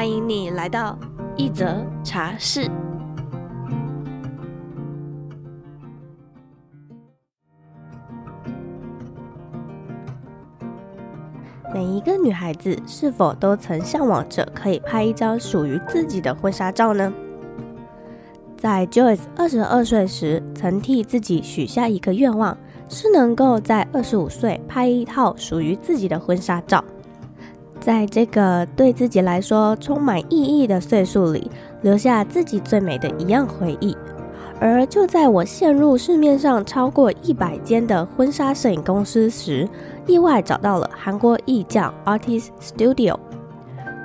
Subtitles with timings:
[0.00, 0.98] 欢迎你来到
[1.36, 2.66] 一则茶室。
[11.74, 17.12] 每一个女孩子是否都曾向往着可以拍一张属于自己的婚纱照呢？
[18.56, 22.56] 在 Joyce 二十二岁时，曾替自己许下一个愿望，
[22.88, 26.82] 是能够在二十五岁拍一套属于自己的婚纱照。
[27.80, 31.50] 在这个对自己来说充满意义的岁数里，
[31.82, 33.96] 留下自己最美的一样回忆。
[34.60, 39.66] 而就在我陷入市面上超过一百间的婚纱摄影公司时，
[40.06, 43.16] 意外找到了韩国艺匠 Artist Studio。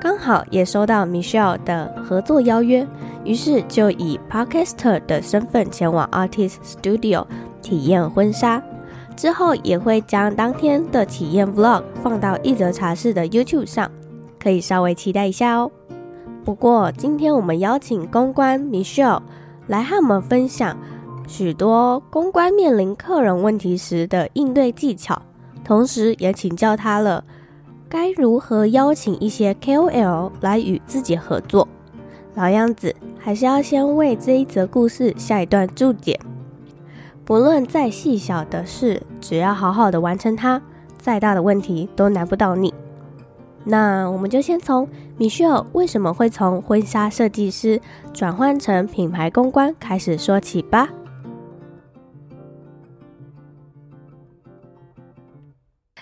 [0.01, 2.87] 刚好也收到 Michelle 的合作邀约，
[3.25, 7.25] 于是就以 Podcaster 的身份前往 Artist Studio
[7.61, 8.63] 体验婚纱。
[9.15, 13.89] 之后也会将当天的体验 Vlog 放到一则茶室的 YouTube 上，
[14.39, 15.71] 可以稍微期待一下哦。
[16.43, 19.21] 不过今天我们邀请公关 Michelle
[19.67, 20.77] 来和我们分享
[21.27, 25.19] 许多公关面临客人问题时的应对技巧，
[25.63, 27.23] 同时也请教他了。
[27.87, 31.67] 该如何邀请一些 KOL 来与自己合作？
[32.35, 36.19] 老样子，还是要先为这一则故事下一段注解。
[37.25, 40.61] 不论再细小的事，只要好好的完成它，
[40.95, 42.71] 再大的问题都难不倒你。
[43.63, 47.81] 那我们就先从 Michelle 为什么会从婚纱设计师
[48.13, 50.89] 转换成品牌公关开始说起吧。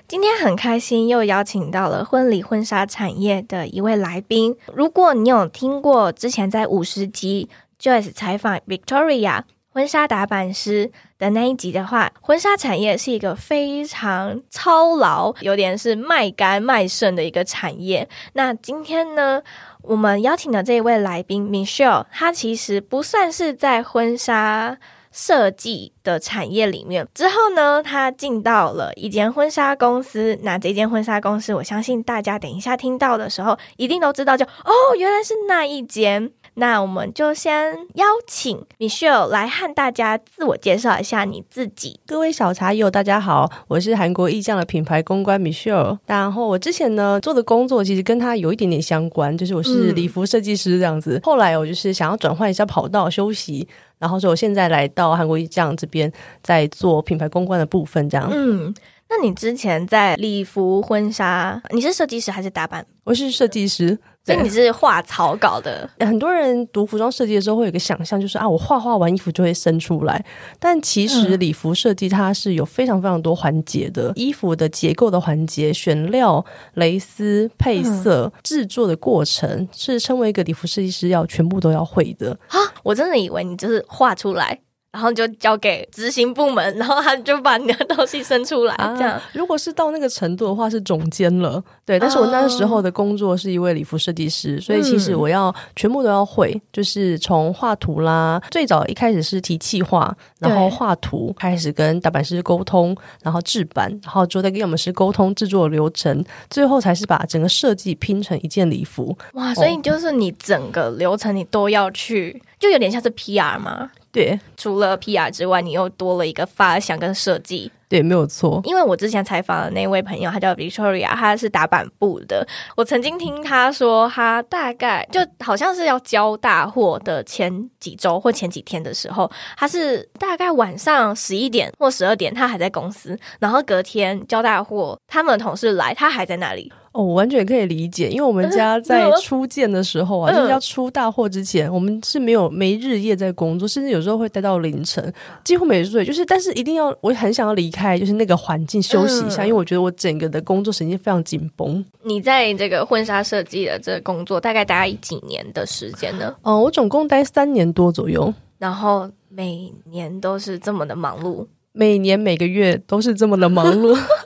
[0.06, 4.58] 今天很开心，又邀请到了婚礼婚纱产业的一位来宾。
[4.74, 7.48] 如果你有听过之前在五十集
[7.80, 9.44] Joyce 采访 Victoria
[9.74, 18.08] 婚纱打版师的那一集的话，婚纱产业是一个非常操劳、有点是卖干卖剩的一个产业。
[18.34, 19.42] 那今天呢，
[19.82, 24.78] 我们邀请的这一位来宾 Michelle，她其实不算是在婚纱。
[25.14, 30.38] 设计的产业里面之后呢，他进到了一间婚纱公司。
[30.42, 36.32] 那这间婚纱公司，我相信大家等一下听到的时候，一定都知道就，就哦，原来是那一间。
[36.56, 42.00] 那我们就先邀请 Michelle 来和大家自我介绍一下你自己。
[42.06, 45.98] 各位小茶友，大家好，我是韩国意匠的品牌公关 Michelle。
[46.06, 51.16] 然后我之前呢做的工作其实跟他有一点点相关，就是我是礼服设计师这样子。
[51.16, 53.68] 嗯、后来我就是想要转换一下跑道休息，
[54.04, 58.30] 然后所以我现在来到韩国艺匠这边，在做品牌公关的部分这样。
[58.30, 58.76] 嗯。
[59.10, 62.86] 那你之前在礼服婚纱，你是设计师还是打版？
[63.06, 65.90] 我是设计师，所以你是画草稿的。
[66.00, 70.24] 很多人读服装设计的时候会有一个想象，就是啊，我画画完衣服就会生出来。
[70.60, 76.44] 但其实礼服设计它是有非常非常多环节的，嗯、衣服的结构的环节、选料、
[76.76, 82.58] 蕾丝、配色、制、嗯、作的过程，是称为一个礼服设计师要全部都要会的啊！
[82.84, 84.60] 我真的以为你就是画出来。
[84.94, 88.76] 然后就交给执行部门，然后他就把你的东西生出来。
[88.96, 91.62] 这样、啊，如果是到那个程度的话，是总监了。
[91.84, 109.18] 对，但是我那时候的工作是一位礼服设计师，所以其实我要全部都要会，就是从画图啦，最早一开始是提企划，然后画图开始跟打版师沟通，然后制版，然后就再跟我们师沟通制作流程，最后才是把整个设计拼成一件礼服。
[109.34, 113.90] 哇，所以就是你整个流程你都要去，就有点像是 PR 吗？
[114.14, 117.72] 对，除了 PR 之外，你又多了一个发想跟设计。
[117.90, 118.62] 对，没有错。
[118.64, 122.48] 因为我之前采访的那位朋友，他叫 Victoria，他是打板部的。
[122.76, 136.72] 我曾经听他说，他大概就好像是要交大货的前几周或前几天的时候，他是大概晚上十一点或十二点，他还在公司，然后隔天交大货，他们的同事来，他还在那里。
[136.94, 145.12] 哦，我完全可以理解，因为我们家在初建的时候啊，嗯、就是要出大货之前，我们是没有没日夜在工作，甚至有时候会待到凌晨，
[145.44, 146.06] 几乎没睡。
[146.06, 151.84] 就是，但是一定要，我很想要离开，就是那个环境休息一下，嗯、因为我觉得我整个的工作神经非常紧绷。
[152.04, 156.28] 你在这个婚纱设计的这个工作，大概待几年的时间呢？
[156.44, 163.98] 哦、嗯，我总共待三年多左右，然后每年都是这么的忙碌，每年每个月都是这么的忙碌。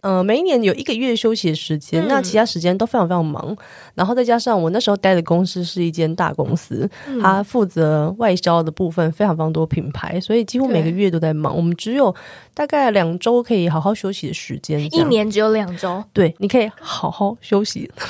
[0.00, 3.56] 呃，每一年有一个月休息的时间，嗯、那其他时间都非常非常忙。
[3.94, 11.56] 然后再加上我那时候待的公司是一间大公司，嗯、它负责外销的部分非常非常多品牌，所以几乎每个月都在忙。
[11.56, 12.14] 我们只有
[12.54, 16.02] 大概两周可以好好休息的时间，一年只有两周。
[16.12, 17.90] 对，你可以好好休息。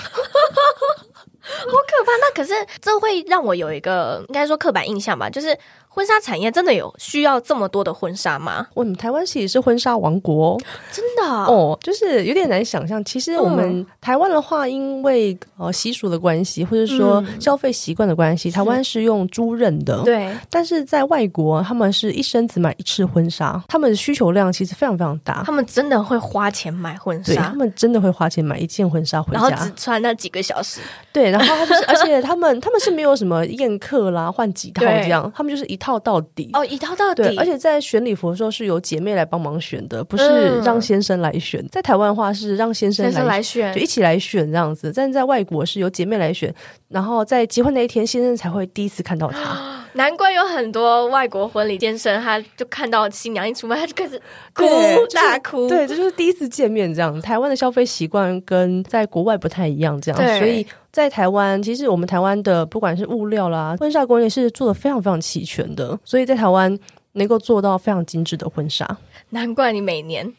[1.49, 2.13] 好可怕！
[2.21, 5.59] 那可是这会让我有一个应该说刻板印象吧，就是。
[5.99, 8.65] 婚纱产业真的有需要这么多的婚纱吗？
[8.73, 10.57] 我们台湾其实是婚纱王国，
[10.93, 13.05] 真的哦，就是有点难想象。
[13.05, 20.01] 其实我们台湾的话，因为呃习俗的关系，或者说消费习惯的关系，台湾是用租赁的。
[20.05, 25.43] 对，但是在外国，他们是一生只买一次婚纱，他们的需求量其实非常非常大。
[25.45, 30.81] 他们真的会花钱买婚纱，他们真的会花钱买一件婚纱回家，然后只穿那几个小时。
[31.13, 35.88] 对，然后他们，而且他们他们是没有什么宴客啦，换几套这样，他们就是一套。
[35.89, 37.23] 套到底哦，一套到底。
[37.23, 41.63] 对，而且在选礼服的时候是由姐妹来帮忙选的，不是让先生来选。
[41.63, 44.93] 嗯、在台湾的话是让先生来，先生来选，就一起来选这样子。
[44.95, 46.55] 但是在外国是由姐妹来选，
[46.89, 49.39] 然后在结婚那一天，先生才会第一次看到她。
[49.99, 54.17] 难怪有很多外国婚礼，先生他就看到新娘一出门，他就开始
[54.55, 54.65] 哭
[55.13, 55.69] 大哭。
[55.69, 57.21] 对，这就是第一次见面这样。
[57.21, 60.65] 台湾的消费习惯跟在国外不太一样，这样，所以。
[60.91, 66.77] 在台湾，其实我们台湾的不管是物料啦，婚纱工业是做的非常非常齐全的，所以在台湾
[67.13, 68.99] 能够做到非常精致的婚纱。
[69.29, 70.33] 难怪你每年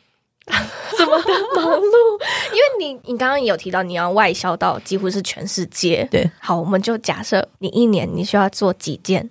[0.97, 6.07] 这么的忙碌，因为你你刚刚也有提到你要外销到几乎是全世界。
[6.11, 9.29] 对，好，我们就假设你一年你需要做几件。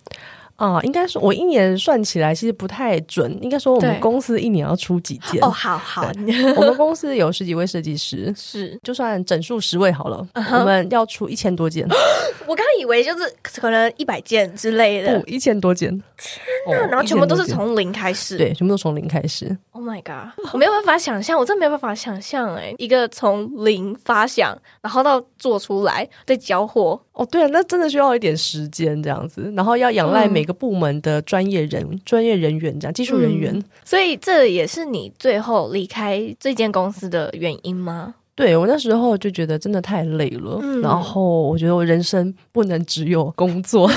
[0.59, 3.39] 啊，应该说，我一年算起来其实不太准。
[3.41, 5.41] 应该说，我们公司一年要出几件？
[5.41, 6.11] 哦，好好，
[6.59, 11.87] 我们公司有十几位设计师，是就算整数十位好了，我们要出一千多件。
[12.49, 15.91] 我刚以为就是可能一百件之类的，不，一千多件。
[16.17, 19.57] 天哪，然后全部都是从零开始，对，全部都从零开始。
[19.71, 27.01] Oh my god，我没有办法想象，我真的没有办法想象，哎，一个从零发想，然后到做出来再交货。
[27.13, 38.15] 哦，对啊，那真的需要一点时间这样子，然后要仰赖每个部门的专业人、嗯、专业人员这样技术人员、嗯，所以这也是你最后离开这间公司的原因吗？
[38.35, 43.91] 对，我那时候就觉得真的太累了，嗯、然后我觉得我人生不能只有工作，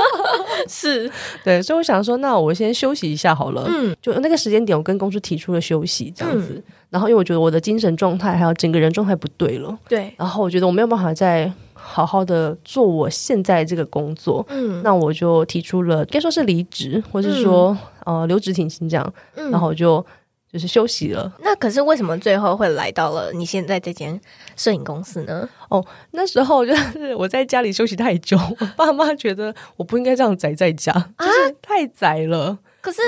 [0.68, 1.10] 是。
[1.42, 3.64] 对，所以我想说，那我先休息一下好了。
[3.68, 11.50] 嗯，就那个时间点，我跟公司提出了休息这样子，嗯、然后因为我觉得我的精神状态还有整个人状态不对了，对，然后我觉得我没有办法再。
[11.82, 20.04] 好好的做我现在这个工作，嗯，那我就提出了，该说是离职，或是说、嗯、呃留职停薪这样，嗯、然后我就
[20.52, 21.32] 就是休息了。
[21.40, 24.20] 那可是为什么最后会来到了你现在这间
[24.56, 25.48] 摄影公司呢？
[25.68, 32.46] 哦，那时候就是我在家里休息太久，我爸妈觉得我不应该这样宅在家，就是太宅了。
[32.46, 33.00] 啊、可是。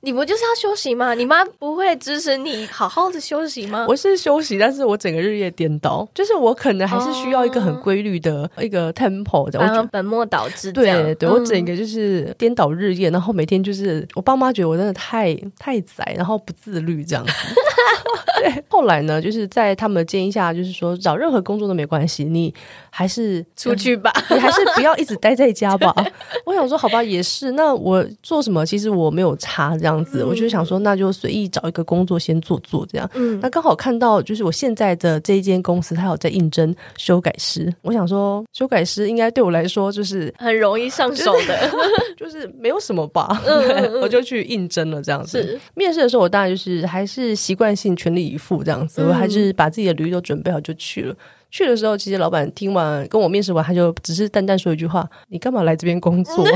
[0.00, 1.12] 你不就是要休息吗？
[1.14, 3.84] 你妈不会支持你好好的休息吗？
[3.88, 10.70] 我是休息，但是我整个日夜颠倒，就是我可能还是需要一个很规律的一个 tempo 的，我本末倒置。
[10.70, 17.32] 对对，我整个就是颠倒日夜，然后每天就是我爸妈觉得我真的太太宅，然后不自律这样子。
[18.38, 22.54] 对，后来呢，就是在他们的建议下，就是说找任何工作都没关系，你
[22.88, 25.92] 还是出去吧，你还是不要一直待在家吧。
[26.46, 27.50] 我想说，好吧，也是。
[27.52, 28.64] 那我做什么？
[28.64, 29.87] 其实我没有差这样。
[29.88, 33.10] 这样子，我就想说，那就随意找一个工作先做做这样。
[33.14, 37.72] 嗯，那刚好看到就是我现在的这一间公司，它有在应征修改师。
[37.80, 41.70] 我想说，修改师应该对我来说就是很容易上手的，
[42.18, 43.42] 就是没有什么吧。
[43.46, 45.58] 嗯， 我就去应征了这样子。
[45.74, 51.14] 面试的时候，我当然就是还是习惯性全力以赴这样子，我还是把自己的履历都准备好就去了。
[51.50, 56.52] 去的时候，其实老板听完跟我面试完，他就只是淡淡说一句话：“你干嘛来这边工作？” 对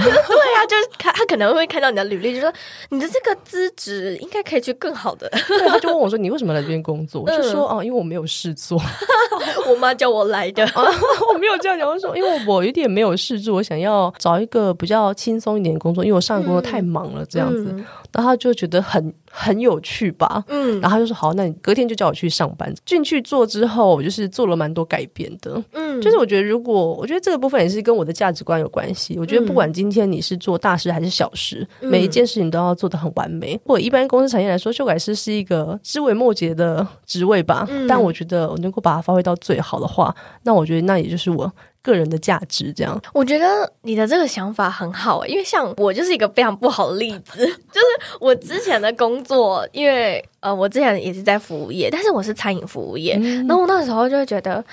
[0.63, 2.53] 啊，就是他，他可能会看到你的履历，就说
[2.91, 5.29] 你的这个资质应该可以去更好的。
[5.49, 8.81] 对，他就问我说：“你为什么来这边工作？”嗯、我就说：“哦，因为我没有事做。
[9.69, 10.65] ”我妈叫我来的，
[11.33, 11.89] 我 没有这样讲。
[11.89, 17.67] 我说：“因为我有点没有事做，我想要找一个比较轻松一点的工作，因为我上个工作太忙了，这样子。
[17.71, 19.13] 嗯”然后他就觉得很。
[19.35, 22.71] 很有趣吧，嗯，然后他就说好，那你隔天就叫我去上班。
[22.85, 29.17] 进去做之后，我就是做了蛮多改变的，嗯，就是我觉得如果我觉得这个部分也是跟我的价值观有关系。
[29.19, 33.59] 我觉得不管今天你是做大事还是小事，嗯、每一件事情都要做的很完美。
[33.65, 41.53] 或者一般公司产业来说，修改师是一个枝微末节的职位吧，嗯、但我觉得我能够把它发挥到最好的话，那我觉得那也就是我。
[41.85, 47.39] 个人的价值，这样，我觉得你的这个想法很好，因为像我就是一个非常不好的例子，
[47.73, 47.87] 就是
[48.21, 54.65] 我之前的工作，因为呃，我之前也是在服务业，但是我是餐饮服务业，嗯、然后我那时候就会觉得，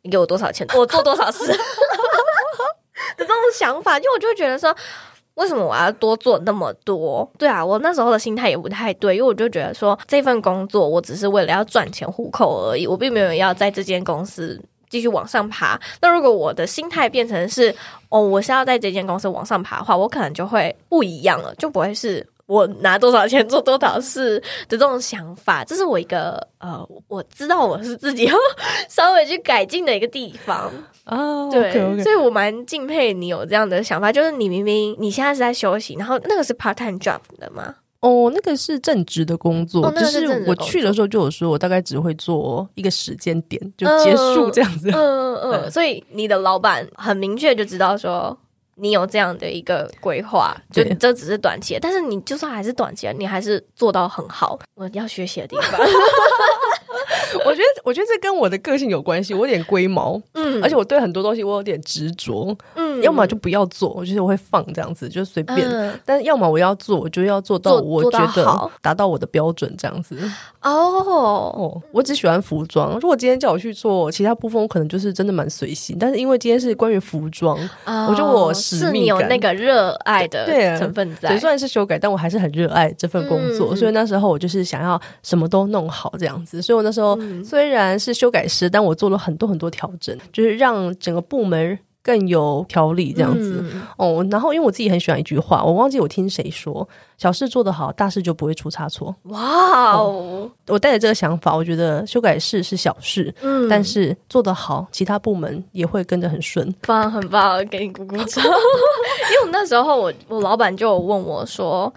[0.00, 1.54] 你给我多少钱，我做多少事 的
[3.18, 4.74] 这种想法，因为我就会觉得说，
[5.34, 7.28] 为什么我要多做那么多？
[7.38, 15.80] 对啊，我那时候的心态也不太对，因为我就觉得说这份工作我只是为了要赚钱糊口而已，我并没有要在这间公司继续往上爬。
[16.00, 17.74] 那如果我的心态变成是
[18.08, 22.24] 哦，我是要在这间公司往上爬的话，我可能就会不一样了，就不会是。
[22.46, 28.34] 我拿多少钱做多少事的这种想法，这是我一个呃，我知道我是自己要
[28.88, 30.70] 稍微去改进的一个地方
[31.06, 31.48] 哦。
[31.50, 32.02] 对，okay, okay.
[32.02, 37.74] 所以我蛮敬佩你有这样的想法，就是你明明你现在是在休息，然后那个是 part time job 的吗？
[38.00, 40.54] 哦，那个是正职的工作，哦、那个是正职的工作。
[40.54, 44.90] 就是我去的时候就有说，我大概只会做一个时间点就结束这样子。
[44.90, 48.36] 嗯嗯嗯，嗯， 所以你的老板很明确就知道说。
[48.76, 54.58] 你有这样的一个规划，就这只是短期的，但是你就算还是短期的，你还是做到很好。
[54.74, 55.80] 我要学习的地方。
[57.44, 59.34] 我觉得，我觉得这跟我的个性有关系。
[59.34, 65.68] 我有点龟毛，嗯，而且我对很多东西我有点执着，嗯，要么就不要做，我觉得我会放这样子，就随便。
[65.68, 70.16] 嗯、但要么我要做，我就要做到我觉得达到我的标准这样子。
[70.62, 72.94] 哦哦，我只喜欢服装。
[73.00, 75.96] 如果今天叫我去做其他部分，我可能就是真的蛮随性。
[75.98, 81.30] 但是因为今天是关于服装，哦、我觉得我使命感，是你有那个热爱的成分在。
[81.30, 83.76] 对，虽然是修改，但我还是很热爱这份工作，嗯。
[83.76, 86.62] 所以那时候我就是想要什么都弄好这样子。
[86.62, 87.18] 所以我那时候。
[87.44, 94.26] 虽然是修改师，但我做了很多很多调整，就是让整个部门更有条理这样子、嗯、哦。
[94.30, 100.50] 然后，因为我自己很喜欢一句话，我忘记我听谁说：“小事做得好，大事就不会出差错。”哇哦！
[100.68, 106.74] 我带着这个想法，我觉得修改室是小事，嗯，但是做得好，其他部门也会跟着很顺。
[106.86, 108.44] 棒，很棒，给你鼓鼓掌。
[108.44, 111.92] 因为我那时候我，我我老板就问我说。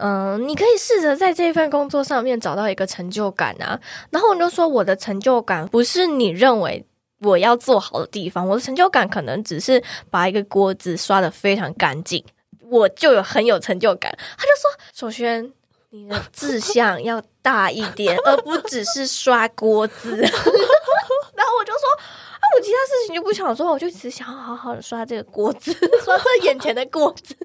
[0.00, 3.78] 嗯，你可以试着在这份工作上面找到一个成就感啊。
[4.10, 6.84] 然后我就说，我的成就感不是你认为
[7.20, 12.24] 我要做好的地方，我的成就感可能只是把一个锅子刷的非常干净，
[12.70, 14.10] 我就有很有成就感。
[14.38, 15.52] 他就说，首先
[15.90, 20.16] 你的志向要大一点， 而不只是刷锅子。
[20.16, 25.72] 然后我就说，啊，我其他事情就不想说，我就只想好好的刷这个锅子，
[26.04, 27.36] 刷这眼前的锅子。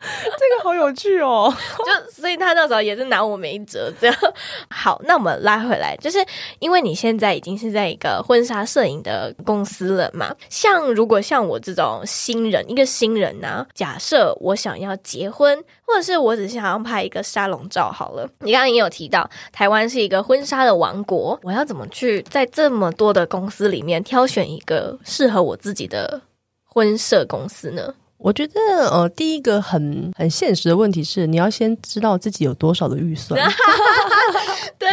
[0.02, 1.52] 这个好有趣哦，
[1.84, 4.16] 就所以他那时候也是拿我没辙，这样。
[4.70, 6.24] 好，那我们拉回来，就是
[6.58, 10.34] 因为你现在已经是在一个婚纱摄影的公司了嘛。
[10.48, 18.26] 像如果像我这种新人，一个新人呢、假设我想要结婚，或者是我只是想要拍一个沙龙照好了。
[18.38, 26.22] 你刚刚也有提到，台湾是一个婚纱的王国，我要怎么去在这么多的公司里面挑选一个适合我自己的
[26.64, 27.94] 婚摄公司呢？
[28.22, 28.52] 我觉得，
[28.90, 33.40] 呃，第一个很很现实的问题是，你要先知道自己有多少的预算。
[34.78, 34.88] 对，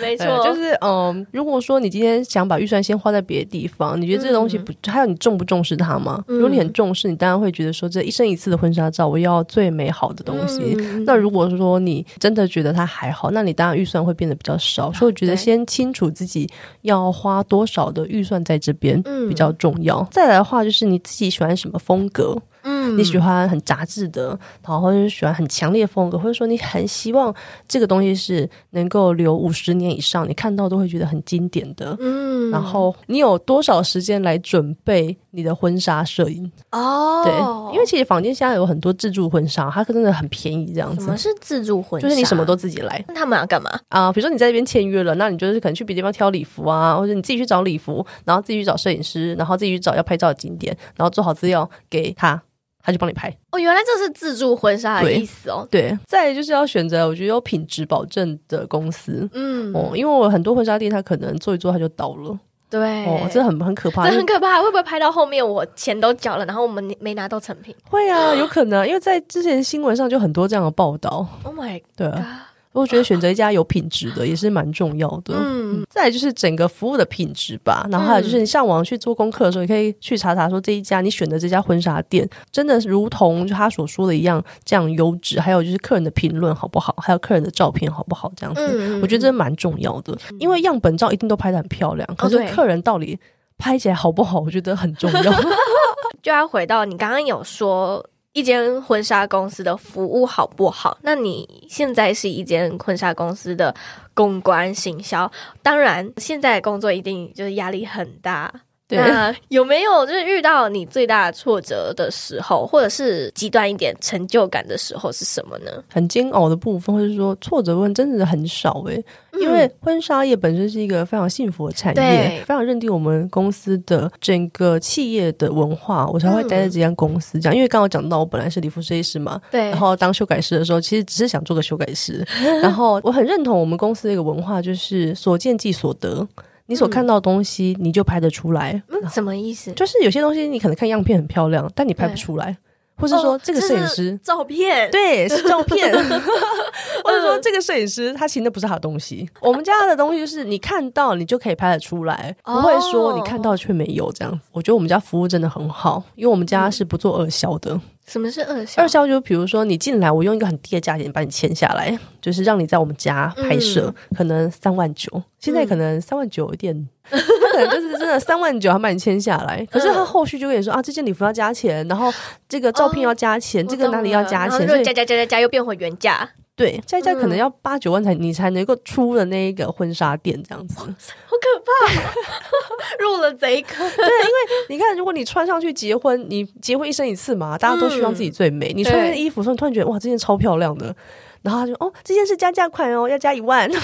[0.00, 6.22] 没错，就是，嗯、呃，如果说你今天想把预算先花在别的地方，你觉得这个东西不，嗯、还有你重不重视它吗？
[6.28, 10.76] 如果你很重视，你当然会觉得说，这一生一次的婚纱照，我要最美好的东西。
[10.78, 14.92] 嗯、那如果说你真的觉得它还好，那你当然预算会变得比较少。
[14.92, 16.48] 所以我觉得先清楚自己
[16.82, 19.98] 要花多少的预算在这边比较重要。
[19.98, 22.40] 嗯、再来的话，就是你自己喜欢什么风格。
[22.62, 24.28] 嗯，你喜欢很杂志的，
[24.62, 27.34] 然后或者是喜欢很强烈风格，或者说你很希望
[27.66, 31.96] 这个东西是能够留五十年以上，你看到都会觉得很经典的。
[32.00, 36.50] 嗯，然后你有多少时间来准备你的婚纱摄影？
[36.70, 37.32] 哦，对，
[37.74, 41.04] 因为其实坊间现在有很多自助婚纱，它真的很便宜，这样子。
[41.04, 42.06] 什么是自助婚纱？
[42.06, 43.04] 就是你什么都自己来。
[43.08, 44.12] 那他们要干嘛啊、呃？
[44.12, 52.40] 比如说你在这边签约了，那你就是可能去别的地方挑礼服啊，或者你自己去找礼服，然后自己去找摄影师，然后自己去找要拍照的景点，然后做好资料给他。
[52.82, 55.66] 他就帮你拍哦，原来这是自助婚纱的意思哦。
[55.70, 67.74] 对，再来就是要选择我觉得有品质保证的公司，嗯哦，因为我很多婚纱店，他可能做一做他就倒了，对哦，这很很可怕，这很可怕，会不会拍到后面我钱都缴了，然后我们没拿到成品？
[67.88, 71.26] 会啊，有可能，因为在之前新闻上就很多这样的报道。
[71.44, 72.48] Oh my God，对啊。
[72.72, 75.34] 我觉得选择一家有品质的也是蛮重要的。
[75.36, 77.86] 嗯，再来就是整个服务的品质吧。
[77.90, 85.38] 然后还有就是你上网去做功课的时候，你可以去查查说这一家你选的这家婚纱店真的如同他所说的一样这样优质。
[85.38, 90.16] 还有就是客人的评论好不好，还有客人的照片好不好，这样子，我觉得这蛮重要的。
[90.38, 93.18] 因为样本照一定都拍的很漂亮，可是客人到底
[93.58, 95.32] 拍起来好不好，我觉得很重要。
[96.22, 98.04] 就要回到你刚刚有说。
[98.32, 100.96] 一间婚纱公司的服务好不好？
[101.02, 103.74] 那你现在是一间婚纱公司的
[104.14, 105.30] 公关行销，
[105.62, 108.50] 当然现在工作一定就是压力很大，
[108.88, 115.70] 那有没有就是遇到你最大的挫折的时候，或者是极端一点成就感的时候是什么呢？
[115.90, 119.02] 很煎熬的部分，或者说挫折部分，真的很少诶。
[119.40, 127.40] 因为婚纱业本身是一个非常幸福的产业，非常认定我们公司的整个企业的文化，我才会待在这家公司。
[127.40, 132.22] 这样，因为刚刚讲到我本来是礼服设计师嘛，对，然后当修改师的时候，其实只是想做个修改师。
[132.62, 136.28] 然后我很认同我们公司的一个文化，就是所见即所得。
[136.72, 138.82] 你所看到的东西，你就拍得出来。
[138.88, 139.70] 嗯，什么意思？
[139.72, 142.56] 就是有些东西你可能看样片很漂亮，但你拍不出来，
[142.96, 145.92] 或是说这个摄影师照片，对，是照片，
[147.04, 149.28] 或者说这个摄影师他其实那不是他的东西。
[149.42, 154.40] 我们家的东西就是你看到你就可以拍得出来，不会说你看到却没有这样。
[154.52, 157.78] 我觉得我们家服务真的很好，因为我们家是不做二销的。
[158.06, 158.82] 什么是二销？
[158.82, 169.66] 二销就比如说你进来，我用一个很低的价钱把你签下来，就是让你在我们家拍摄，嗯、可能三万九，现在可能三万九有点，他、嗯、可能就是真的三万九，还把你签下来。
[169.70, 172.12] 可是他后续就跟你说啊，这件礼服要加钱，然后
[172.48, 176.28] 这个照片要加钱，哦、这个哪里要加钱，所以加加加加加又变回原价。
[176.54, 182.02] 对，加一加可能要八九万才你才能够出的那一个婚纱店这样子，好可怕，
[183.02, 183.78] 入了贼坑。
[183.96, 188.70] 对，因为你看，如果你穿上去结婚，你结婚一生一次嘛，大家都希望自己最美。
[188.74, 190.94] 嗯、你穿那衣服，说你突然觉得哇，这件超漂亮的。
[191.42, 193.70] 然后他就哦，这件是加价款哦，要加一万。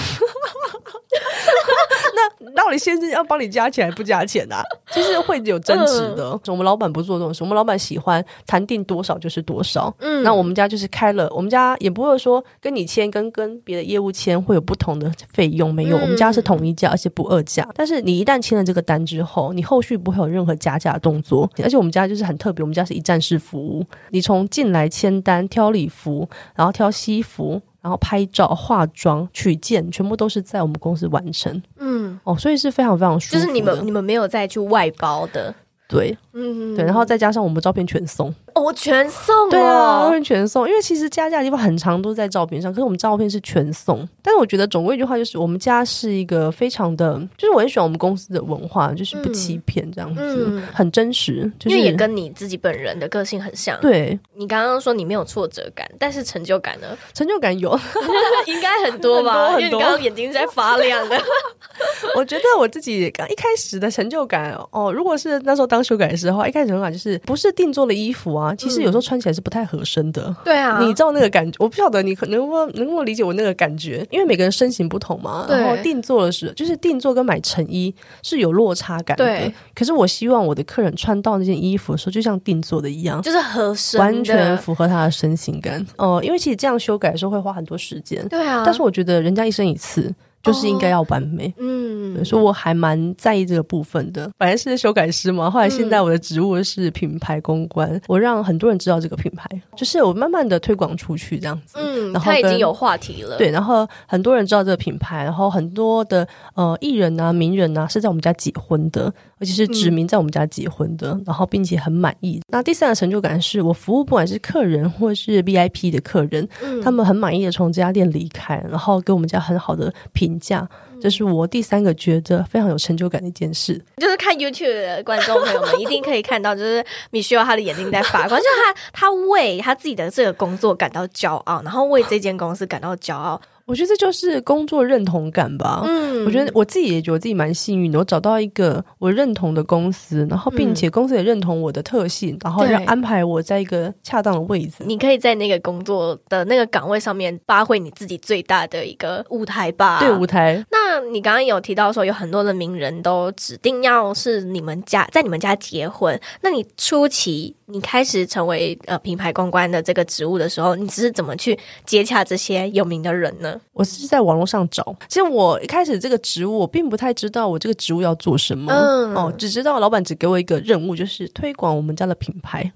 [2.15, 4.61] 那到底先生要帮你加钱还不加钱啊？
[4.91, 6.29] 就是会有争执的。
[6.31, 9.93] 嗯、我们老板不做这种事，我们老板喜欢谈定多少就是多少。
[9.99, 17.67] 嗯，那我们家就是开了，我们家也不会说跟你签跟跟别的业务签会有不同的费用，没有，嗯、我们家是统一价，而且不二价。
[17.75, 21.49] 但是你一旦签了这个单之后，你后续不会有任何加价的动作。
[21.63, 27.48] 而且我们家就是很特别，我们家是一站式服务，你从进来签单、挑礼服，然后挑西服。
[27.89, 31.59] 然后拍照、化妆、取件，全部都是在我们公司完成。
[31.79, 33.33] 嗯，哦，所以是非常非常舒服。
[33.33, 35.55] 就是你们你们没有再去外包的。
[35.89, 44.07] 对，嗯，对，然后再加上我们照片全送，哦，我全送，对啊，照片全送，因为其实加价的地方很长都在照片上，可是我们照片是全送。
[44.21, 53.75] 但是我觉得总归一句话就是，我们家是一个非常的，就是我很喜欢我们公司的文化，就是不欺骗这样子，嗯、很真实，就是、也跟你自己本人的个性很像。
[53.81, 56.87] 对，你刚刚说你没有挫折感，但是成就感呢？
[57.15, 57.71] 成就感有，
[58.45, 59.53] 应该很多吧？
[59.53, 61.19] 很多很多，因为你刚刚眼睛是在发亮的。
[62.15, 70.35] 我觉得我自己刚一开始的成就感哦，如果是那时候当修改的时候，一开始成就感就是不是定做的衣服啊，其实有时候穿起来是不太合身的。
[70.43, 75.45] 对啊，你知道那个感觉，我不晓得你可能不能够理解我那个感觉，因为每个人身形不同嘛。
[75.49, 79.25] 然后定做的时候，就是定做跟买成衣是有落差感的。
[79.25, 85.85] 对，可是我希望我的客人穿到那件衣服的时候，就像定做的一样，就是合身，完全符合他的身形感。
[85.97, 88.27] 哦，因为其实这样修改的时候会花很多时间。
[88.27, 90.13] 对啊，但是我觉得人家一生一次。
[90.41, 94.29] 就是应该要完美，哦、嗯，所以我还蛮在意这个部分的。
[94.37, 101.77] 本来是修改师嘛，后来现在我的职务是品牌公关，嗯、我让很多人知道这个品牌，就是我慢慢的推广出去这样子。
[101.77, 106.25] 嗯，然后他已经有话题了，对，然后很多人知道这个品牌，然后很多的
[106.55, 112.41] 呃艺人啊、名人啊是在我们家结婚的，而且是指名在我们家结婚的，嗯、然后并且很满意。
[112.47, 120.28] 那第三个成就感是我服务不管是客人或是 VIP 的客人，嗯、他们很满意的从这家店离开，然后给我们家很好的评。
[120.29, 120.67] 评价，
[121.01, 123.81] 这是我第三个觉得非常有成就感的一件事。
[123.97, 133.41] 就是看 YouTube 的观众朋友们一定可以看到，就是 Michelle 他的眼睛在发光，就是他他为他自己的这个工作感到骄傲，然后为这间公司感到骄傲。
[133.69, 135.83] 我觉得这就是工作认同感吧。
[135.85, 144.77] 嗯，我觉得我自己也觉得我自己蛮幸运的，我找到一个我认同的公司，然后并且公司也认同我的特性，然后让安排我在一个恰当的位置。
[144.79, 149.99] 你可以在那个工作的那个岗位上面发挥你自己最大的一个舞台吧。
[149.99, 150.65] 对，舞台。
[150.71, 163.58] 那你刚刚有提到说有很多的名人都指定要是你们家在你们家结婚，那你初期你开始成为呃品牌公关的这个职务的时候，你只是怎么去接洽这些有名的人呢？
[163.73, 172.71] 我是在网络上找，其实我一开始这个职务，我并不太知道我这个职务要做什么，嗯、哦，只知道老板只给我一个任务，就是推广我们家的品牌。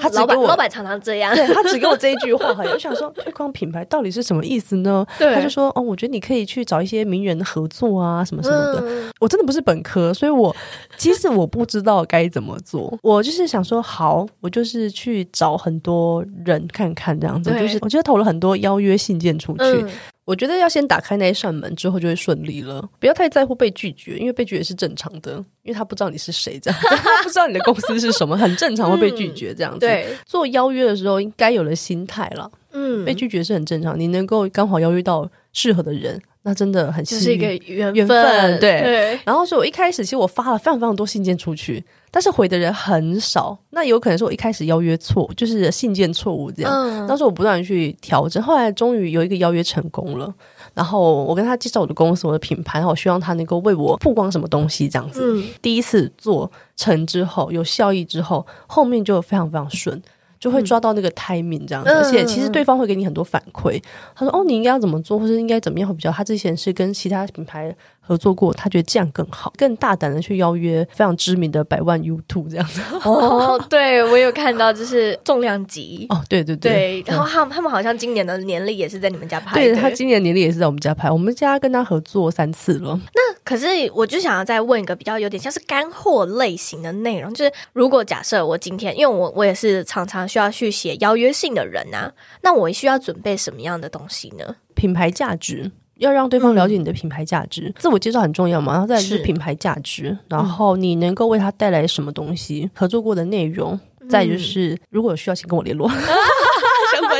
[0.00, 5.06] 他只给我老板常常这样，对，他只给我这一句话， 我想说推广品牌到底是什么意思呢？
[5.18, 8.80] 对，他就说哦，我觉得你可以去找一些名人的合作啊，什么什么的。
[8.82, 10.54] 嗯、我真的不是本科，所以我
[10.96, 12.98] 其实我不知道该怎么做。
[13.02, 19.64] 我就是想说，好，我就是去找很多人看看这样子，就是我觉得投了很多邀约信件出去。
[19.64, 19.88] 嗯
[20.26, 22.86] 我觉得要先打开那一扇门，之后就会顺利了。
[22.98, 25.42] 不要太在乎被拒绝，因为被拒绝是正常的。
[25.62, 29.78] 因为他不知道你是谁，这样 他不知道你的公司是什么，很正常会被拒绝这样子。
[29.78, 32.50] 嗯、对，做邀约的时候应该有的心态了。
[32.72, 36.20] 嗯，被拒绝是很正常，你能够刚好邀约到适合的人。
[36.42, 39.20] 那真的很幸运，就是一个缘分，缘分对，对。
[39.24, 41.84] 然后所以我一开始其实我发了非常非常多信件出去，
[42.16, 43.54] 但是回的人很少。
[43.68, 46.72] 那有可能是我一开始邀约错，就是信件错误这样。
[46.72, 47.06] 嗯。
[47.06, 50.34] 当时我不断去调整，后来终于有一个邀约成功了。
[50.72, 55.20] 然后我跟他介绍我的公司、我的品牌，然后我希望他能够为我曝光什么东西这样子。
[55.22, 55.44] 嗯。
[55.60, 60.02] 第一次做成之后有效益之后，后面就非常非常顺。
[60.38, 63.82] 就会抓到那个 timing 这样子，嗯、而且其实对方会给你很多反馈。
[64.14, 67.74] 他说：“哦，你应该要怎么做，或者应该怎么样会比较？”他之前是跟其他品牌
[68.06, 72.80] 合作过，他觉得这样更好，更大胆的去邀约非常知名的百万 YouTube 这样子。
[73.02, 76.72] 哦， 对我有看到，就是重量级哦，对对对。
[76.72, 79.74] 对，然后他们他们好像今年的年历也是在你们家拍的。
[79.74, 83.00] 对，他今年年历也是在我们家拍，我们家跟他合作三次了。
[83.14, 94.56] 那可是我就想要再问一个比较有点像是干货类型的内容，就是如果假设我今天，因为我我也是常常需要去写邀约信的人啊，那我需要准备什么样的东西呢？
[94.74, 95.72] 品牌价值。
[95.98, 98.72] 要让对方了解你的品牌价值，嗯、自我介绍很重要嘛。
[98.72, 103.78] 然后再来是品牌价值，然后你能够为他带来什么东西，嗯、合作过的内容，
[104.08, 105.90] 再就是如果有需要，请跟我联络。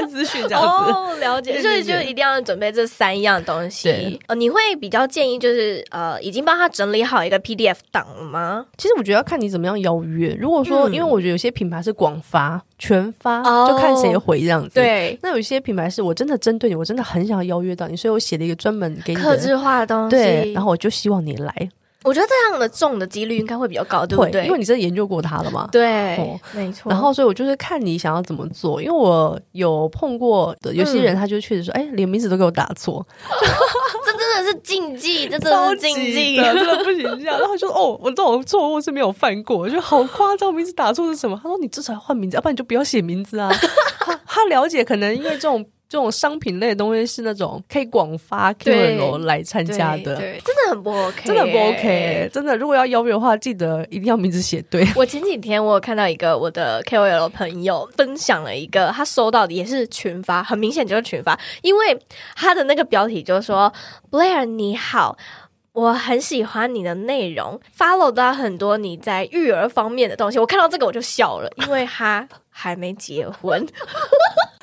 [0.00, 3.88] 相关资讯这样子哦，了解，所以就一定要准备这三样东西。
[3.88, 8.66] 对呃，你会比较建议就是呃，已经帮他整理好一个 PDF 档了吗？
[8.76, 10.36] 其实我觉得要看你怎么样邀约。
[10.38, 14.74] 如果说，嗯、因为我觉得有些品牌是广发、全发，哦、就看谁回这样子。
[14.74, 20.10] 对，那有一些品牌是我真的针对你，我真的很想要邀约到你，所以我写了一个专门给你客制化的东西。
[20.10, 21.68] 对，然后我就希望你来。
[22.06, 24.46] 我觉得这样的中的几率应该会比较高，对不对？
[24.46, 25.68] 因为你真的研究过他了嘛。
[25.72, 26.88] 对，哦、没错。
[26.88, 28.80] 然后，所以我就是看你想要怎么做。
[28.80, 33.04] 因为我有碰过的有些人，他就确实说：“哎、嗯，连名字都给我打错。
[34.06, 37.36] ”这真的是禁忌， 这真的是禁忌，真的不行这样。
[37.36, 41.36] 然后他就说：“哦，我这种错误是没有犯过。”我觉得好夸张，名字打错是什么？
[41.42, 43.50] 他说：“你至少要换名字，要不然你就不要写名字啊。
[44.06, 45.66] 他”他了解，可能因为这种。
[45.88, 50.16] 这种商品类的东西是那种可以广发 KOL 来参加的，
[50.66, 52.56] 的很不 OK，真的不 OK，真的。
[52.56, 54.86] 如果要邀约的话，记得一定要名字写对。
[54.96, 61.98] 我前几天我有看到一个我的 KOL 朋友分享了一个，他收到的也是群发，很明显就是群发，因为
[62.34, 63.72] 他的那个标题就是说
[64.10, 65.16] Blair 你好。
[65.72, 70.38] 我很喜欢你的内容，follow 到很多你在育儿方面的东西。
[70.38, 73.62] 我看到这个我就笑了，因为他还没结婚。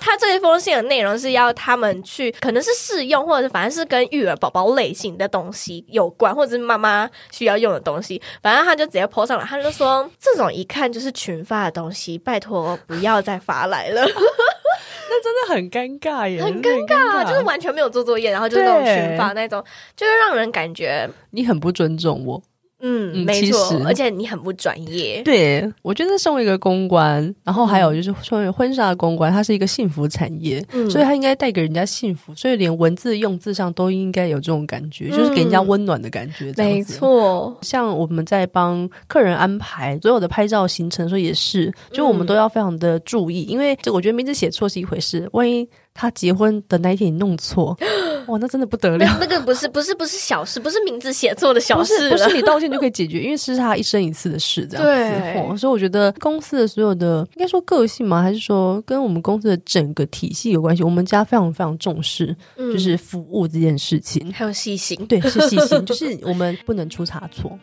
[0.05, 8.21] 他这一封信的内容是要他们去，可能是试用，或者是反正是跟育儿宝宝类型的东西有关，或者是妈妈需要用的东西。
[8.41, 14.01] 反正他就直接 po 上来，他就说这种一看就是群发的东西，拜托不要再发来了。
[14.05, 19.63] 那真的很尴尬耶，很尴尬，就是完全没有做作业，然后就是那种群发那种，
[19.95, 22.43] 就是让人感觉你很不尊重我。
[22.85, 25.21] 嗯，没错，而且你很不专业。
[25.23, 36.53] 对，我觉得身为一个公关，然后还有就是身为婚纱公关，它是一个幸福产业，嗯、所以它应该带给人家幸福，所以连文字用字上都应该有这种感觉，嗯、就是给人家温暖的感觉。
[36.57, 45.65] 没错，像我们在帮客人安排所有的拍照行程的时候，也是，就我们都要非常的注意，嗯、因为这我觉得名字写错是一回事，万一。
[45.93, 47.77] 他结婚的那一天你弄错，
[48.27, 49.17] 哇，那真的不得了。
[49.19, 54.91] 那个不是不是不是小事，不是名字写错的小事，不是，不是你道歉就可以解决，因为是他一生一次的事，这样子。
[54.91, 58.21] 对，所以我觉得公司的所有的，应该说个性吗？
[58.21, 60.81] 还是说跟我们公司的整个体系有关系？
[60.83, 67.57] 我们家非常非常重视，就是服务这件事情，还有细心，对，是细心， 就是我们不能出差错。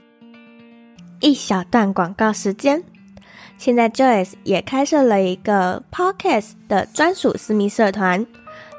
[1.21, 2.83] 一小段广告时间。
[3.61, 8.27] 现在 Joyce 也开设了一个 Podcast 的专属私密社团，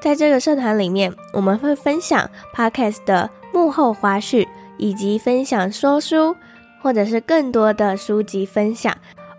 [0.01, 4.47] 在这个社团里面，我们会分享 Podcast 的幕后花絮，
[4.79, 6.35] 以及分享说书
[6.81, 8.91] 或者是更多的书籍分享。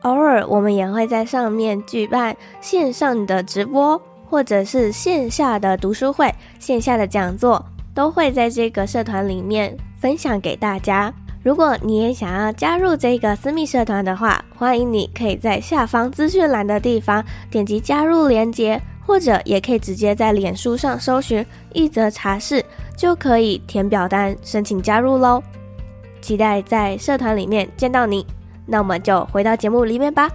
[0.03, 4.01] 偶尔我们也会在上面举办线上的直播，
[4.31, 11.13] 或者是线下的读书会、线下的讲座，都会在这个社团里面分享给大家。
[11.43, 22.65] 如果你也想要加入这个私密社团的话，欢迎你可以在下方资讯栏的地方点击加入链接，或者也可以直接在脸书上搜寻一则茶室，
[22.97, 25.43] 就可以填表单申请加入喽。
[26.21, 28.25] 期待在社团里面见到你，
[28.65, 30.31] 那我们就回到节目里面吧。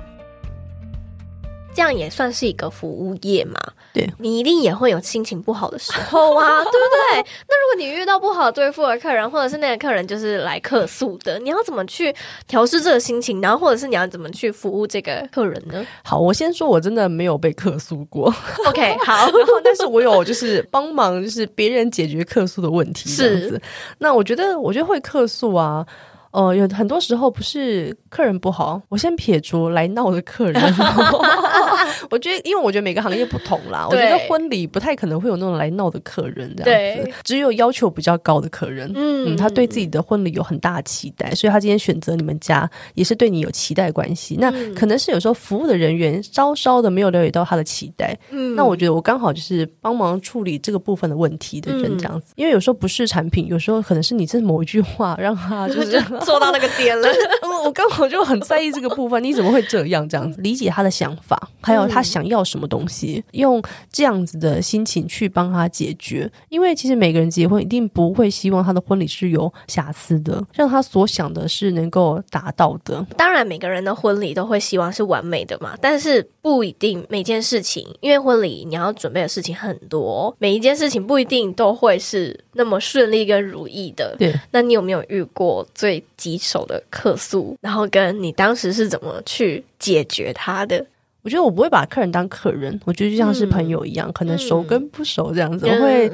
[1.73, 3.57] 这样也算是一个服务业嘛？
[3.97, 7.25] 对，你一定也会有心情不好的时候啊， 对不对？
[7.47, 12.13] 那如果你遇到不好对付的客人，或者是那个客人就是来客诉的，你要怎么去
[12.47, 13.41] 调试这个心情？
[13.41, 15.85] 然后，或者是你要怎么去服务这个客人呢？
[16.03, 18.31] 好，我先说，我真的没有被客诉过。
[18.67, 23.09] OK，好， 然后但是我有就是帮忙，就是别人解决客诉的问题。
[23.09, 23.59] 是，
[23.97, 25.85] 那我觉得，我觉得会客诉啊。
[26.31, 30.61] 呃，有很多时候不是客人不好，我先撇除来闹的客人。
[32.09, 44.37] 我觉得，因为我觉得每个行业不同啦，我觉得婚礼不太可能会有那种来闹的客人这样子，只有要求比较高的客人，嗯，嗯，他对自己的婚礼有很大的期待，所以他今天选择你们家也是对你有期待关系。
[44.39, 57.07] 那可能是有时候服务的人员稍稍的没有了解到他的期待，嗯，那我觉得我刚好就是帮忙处理这个部分的问题的人这样子，因为有时候不是产品，有时候可能是你这某一句话让他 就是做到那个点了，
[57.65, 61.87] 我刚好就很在意这个部分，你怎么会这样这样子理解他的想法，还有。
[61.96, 66.29] 他想要什么东西，用这样子的心情去帮他解决。
[66.49, 73.05] 因为其实每个人结婚一定不会希望他的婚礼是有瑕疵的，让他所想的是能够达到的。
[73.15, 84.15] 当然，每个人的婚礼都会希望是完美的嘛，但是不一定每件事情，因为婚礼你要准备的事情很多，每一件事情不一定都会是那么顺利跟如意的。
[84.17, 87.57] 对，那你有没有遇过最棘手的客诉？
[87.61, 90.85] 然后跟你当时是怎么去解决他的？
[91.27, 96.09] 我觉得我不会把客人当客人，我觉得就像是朋友一样，嗯、可能熟跟不熟这样子，嗯、我会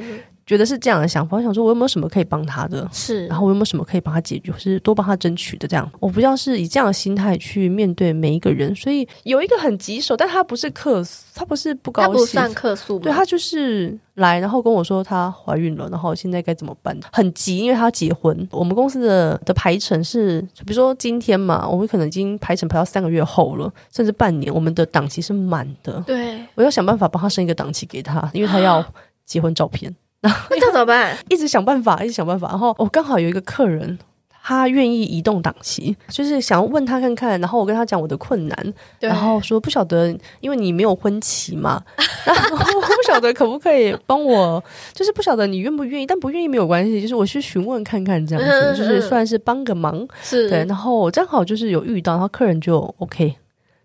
[0.46, 1.36] 觉得是这样的想法。
[1.36, 2.88] 我想说，我有没有什么可以帮他的？
[2.92, 5.90] 是，然后我有没有什么可以帮他解决，是多帮他争取的这样。
[6.00, 13.98] 我不知道是以这样的心态去面对每一个人，所以有一个很棘手，但他不是客诉，他不是不高兴，他不算客诉，对他就是。
[14.14, 16.96] 来，然后跟我说她怀孕了，然后现在该怎么办？
[17.12, 18.48] 很急，因为她要结婚。
[18.52, 26.00] 我们公司的的排程是，比如说今天嘛，我们可能已经排程排到三个月后了，甚至半年，我们的档期是满的。
[26.06, 28.86] 对，我要想办法帮她生一个档期给她，因为她要
[29.24, 29.92] 结婚照片。
[30.50, 31.16] 那这怎么办？
[31.28, 32.48] 一直想办法，一直想办法。
[32.48, 33.98] 然后我刚好有一个客人。
[34.46, 41.82] 他愿意移动档期，就是想要问他看看，然后我跟他讲我的困难，然后说不晓得，因为你没有婚期嘛，
[42.26, 53.34] 然后我不晓得可不可以帮我，就是不晓得你愿不愿意，但不愿意没有关系，就是我去询问看看这样子，就是算是帮个忙，是对，然后我正好就是有遇到，然后客人就 OK。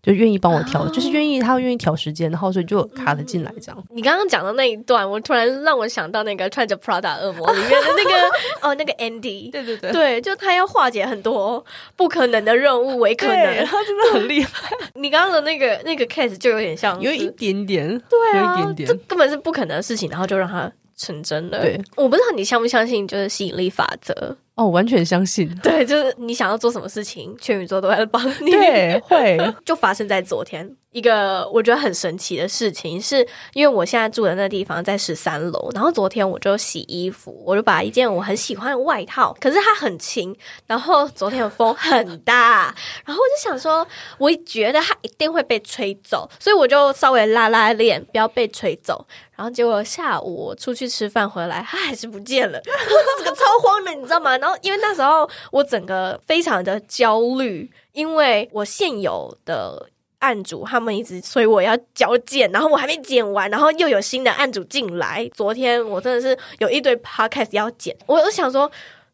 [0.10, 3.84] 就愿意帮我调，就是愿意，他愿意调时间，然后所以就卡了进来这样。
[3.91, 8.12] 你刚刚讲的那一段，我突然让我想到那个穿着 Prada 恶魔里面的那个
[8.67, 11.63] 哦，那个 Andy，对对对，对，就他要化解很多
[11.95, 14.50] 不可能的任务为可能，他真的很厉害。
[15.00, 21.62] 你刚刚的那个那个 case 就有点像，有一点点，对啊，有一点点，这根本是不可能的事情，然后就让他成真了。
[21.62, 24.38] 对，我不知道你相不相信，就是吸引力法则。
[24.56, 25.50] 哦，完全相信。
[25.64, 28.52] 对，就是你想要做什么事情，全宇宙都在帮你。
[28.52, 40.36] 对，会 就发生在昨天一个我觉得很神奇的事情，是因为我现在住的那个地方在十三楼，然后昨天我就洗衣服，我就把一件我很喜欢的外套，可是它很轻，
[40.68, 49.08] 然后昨天的风很大，然后我就想说，我觉得它一定会被吹走，所以我就稍微拉拉链，不要被吹走。
[49.39, 52.60] 然后结果下午我出去吃饭回来， 他还是不见了，
[53.19, 54.38] 这个超慌的，你知道吗？
[54.38, 59.88] 然后因为那时候我整个非常的焦虑，因为我现有的
[60.19, 65.25] 案主他们一直催我要交件，然后我还没剪完，然后又有新的案主进来。
[65.34, 68.69] 昨天我真的是有一堆 podcast 要剪，我我想说。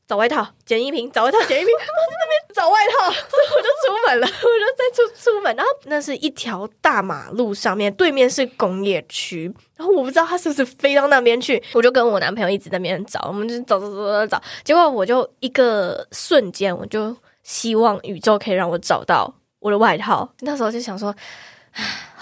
[0.07, 1.73] 找外套，捡一瓶；找外套， 捡一瓶。
[1.73, 4.27] 我在那边找外套，所以我就出门了。
[4.29, 9.51] 我就再出出门，然后那是一条大马路上面，对面是工业区。
[9.75, 14.43] 然后我不知道他是不是飞到那边去，我就跟我男朋友一直在那边找，我们就找找找找找。
[14.63, 20.29] 结果我就一个瞬间，我就希望宇宙可以让我找到我的外套。
[20.41, 21.13] 那时候就想说。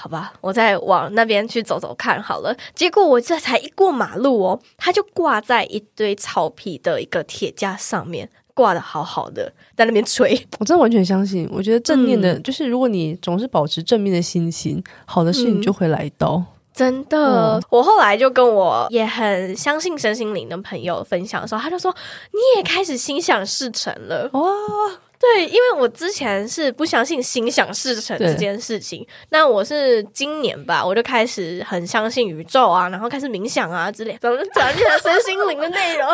[0.03, 2.53] 好吧，我再往那边去走走看好了。
[2.75, 10.31] 结果我这才一过马路哦，它就挂在一堆草皮的一个铁架上面，挂的好好的，在那边吹。
[10.59, 16.33] 我真的完全相信，我觉得正面的，嗯、就是如果你总是保持正面的心情，好的事情就会来到。
[16.33, 21.95] 嗯、真的，嗯、我后来就跟我也很相信身心灵的朋友分享的时候，他就说
[22.33, 24.41] ：“你也开始心想事成了。”哇！
[25.23, 36.09] 对，因为我之前是不相信心想事成这件事情，那我是今年吧，我就开始很相信宇宙啊，然后开始冥想啊之类，怎么转变成身心灵的内容？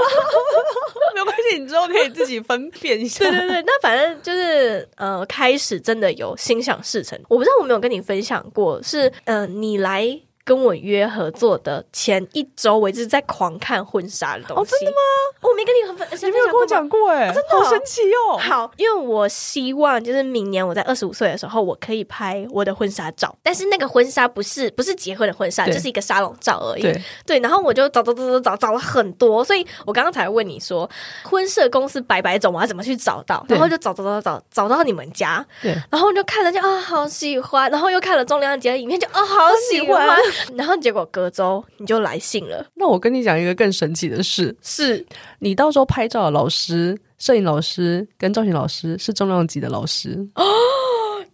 [1.16, 3.26] 没有关系，你之后可以自己分辨一下。
[3.30, 7.20] 对对对，那反正就是呃，开始真的有心想事成。
[7.28, 10.20] 我不知道我没有跟你分享过，是呃，你来。
[10.50, 14.62] 跟我约合作的前一周，我一直在狂看婚纱的东西。
[14.64, 14.98] 哦，真的吗？
[15.42, 18.36] 我没跟你分，你没有跟我讲过哎，真的好神奇哦。
[18.40, 23.38] 好，因为我希望就是明年我在二十五岁的时候，我可以拍我的婚纱照。
[23.44, 26.82] 但是那个婚纱不是不是结婚的婚纱，就是一个沙龙照而已。
[26.82, 30.90] 对对，然后我就找找找找找找了很多，所以我刚刚才问你说，
[31.24, 33.46] 婚摄公司百百种，我要怎么去找到？
[33.48, 35.46] 然后就找找找找找到你们家。
[35.62, 40.18] 对，然后就看了就啊，好喜欢，然后又看了重量级的影片，就啊，好喜欢。
[40.56, 42.66] 然后结果隔周你就来信了。
[42.76, 45.06] 那我跟你讲一个更神奇的事，是
[45.40, 50.44] 你到时候拍照的老师摄影老师跟造型老师是重量级的老师哦，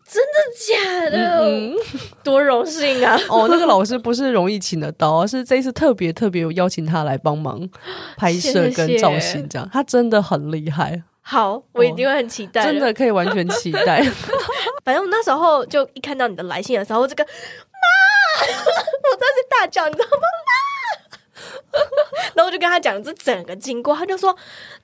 [0.08, 0.38] 真的
[0.68, 1.46] 假的？
[1.46, 1.76] 嗯嗯
[2.24, 3.20] 多荣幸啊！
[3.30, 7.68] 哦，那个老师不是容易请得到，是这一次特别特别有邀请他来帮忙
[8.18, 11.04] 拍摄跟造型，这样他真的很厉害。
[11.28, 14.00] 好，我一定会很期待，真的可以完全期待。
[14.86, 20.28] 反正我那时候就一看到你的来信的时候，这个妈， 我真是大叫，你知道吗？
[22.36, 24.32] 然后我就跟他讲这整个经过，他就说：“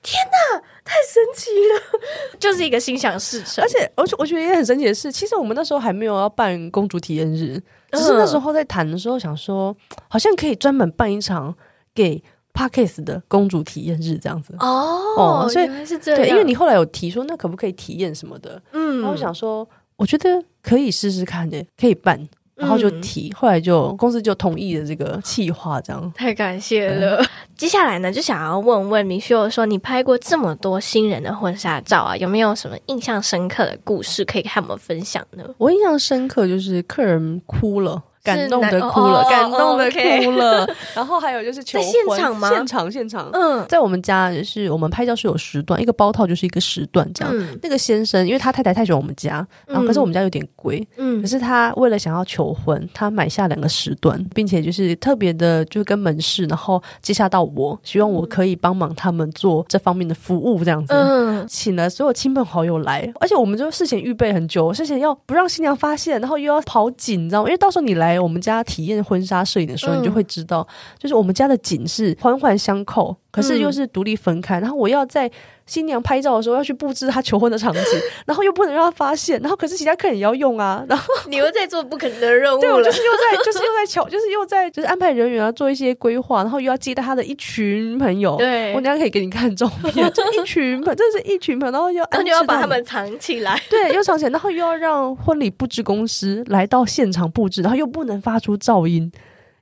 [0.02, 2.00] 天哪，太神奇了！”
[2.40, 3.62] 就是一个心想事成。
[3.62, 9.74] 而且，而且我觉得也很神奇的是，其实我们那时候还没有要办公主体验日，只是那时候在谈的时候想说，
[10.08, 11.54] 好像可以专门办一场
[11.94, 14.54] 给 Podcast 的公主体验日这样子。
[14.58, 16.20] 哦，哦，所以原来是这样。
[16.20, 18.60] 对，因为你后来有提说，那可不可以体验什么的？
[18.72, 22.28] 嗯，然后我想说，我觉得可以试试看的，可以办。
[22.54, 27.16] 然后就提，嗯、后来就公司就同意了这个企划，这样太感谢了。
[27.16, 35.44] 嗯、接下来呢，就想要问问 Michelle 说，你拍过这么多新人的婚纱照啊，有没有什么印象深刻的故事可以和我们分享呢？
[35.56, 38.00] 我印象深刻就是客人哭了。
[38.22, 40.66] 感动的哭了，感动的哭了。
[40.94, 42.48] 然后还有就是求婚，现场吗？
[42.48, 43.28] 现场，现场。
[43.32, 47.34] 嗯，在我们家就是我们拍照是有时段，一个包套就是一个时段这样。
[47.60, 60.94] 那个先生，因为他太太太喜欢我们家，然后可是我们家有点贵，嗯，可是他为了想要求婚，他买下两个时段，并且就是特别的，就是跟门市，然后接下到我，希望我可以帮忙他们做这方面的服务这样子。
[60.94, 67.48] 嗯，请了所有亲朋好友来，而且我们就事前预备很久，事前要不让新娘发现，然后又要跑紧，你知道吗？
[67.48, 68.11] 因为到时候你来。
[68.18, 70.66] 我们家体验婚纱摄影的时候，你就会知道，
[70.98, 74.60] 就是我们家的景是环环相扣，可是又是独立分开。
[74.60, 75.28] 然后我要在
[75.66, 77.82] 新娘拍照的时候要去布置她求婚的场景，
[78.26, 79.40] 然后又不能让她发现。
[79.40, 80.84] 然后可是其他客人也要用啊。
[80.88, 88.36] 然后你又在做不可能的任务，对，我就是又在，就是又在巧，就是又在，就是安排人员啊做一些规划，然后又要接待他的一群朋友。
[88.36, 99.10] 对，我等下可以给你看照片，就一群朋友，真的是一群朋友，然后又，然后就要把他们藏起来，对，又藏起来，然后又要让婚礼布置公司来到现场布置，然后又不能发出噪音。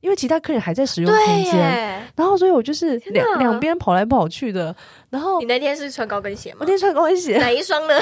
[0.01, 4.75] 因为其他客人还在使用空间，然后所以我就是两两边跑来跑去的。
[5.11, 6.59] 然后你那天是穿高跟鞋吗？
[6.61, 7.95] 我那天穿高跟鞋，哪一双呢？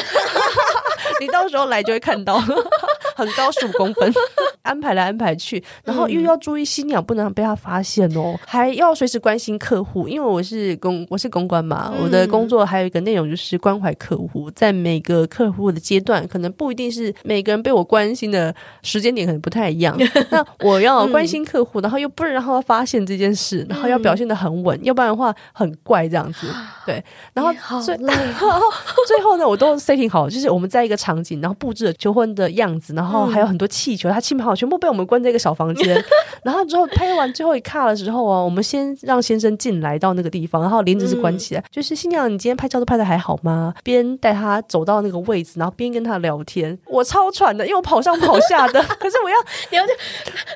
[1.21, 2.39] 你到时候来就会看到，
[3.17, 4.13] 很高十五公分，
[4.63, 19.97] 安排来安排去，然后又要注意新娘不能被他发现哦，还要随时关心客户，因为我是公我是公关嘛，我的工作还有一个内容就是关怀客户，在每个客户的阶段，可能不一定是每个人被我关心的时间点可能不太一样，
[20.31, 26.47] 那我要关心客户，然后又不能让他发现这件事，然后要表现的很稳，要不然的话很怪这样子，
[26.85, 26.98] 对。
[27.33, 27.97] 然后最
[29.07, 36.05] 最后呢，我都 setting 好，就是我们在一个场景，然后布置了求婚的样子，然后还有很多气球，他亲朋好友全部被我们关在一个小房间。
[36.45, 41.65] 然后之后拍完最后一卡的时候啊，我们先让先生进来到那个地方，然后帘子是关起来。
[41.71, 43.75] 就是新娘，你今天拍照都拍的还好吗？
[43.83, 46.79] 边带他走到那个位置，然后边跟他聊天。
[46.87, 48.83] 我超喘的，因为我跑上跑下的。
[48.99, 49.37] 可是我要，
[49.71, 49.85] 你要，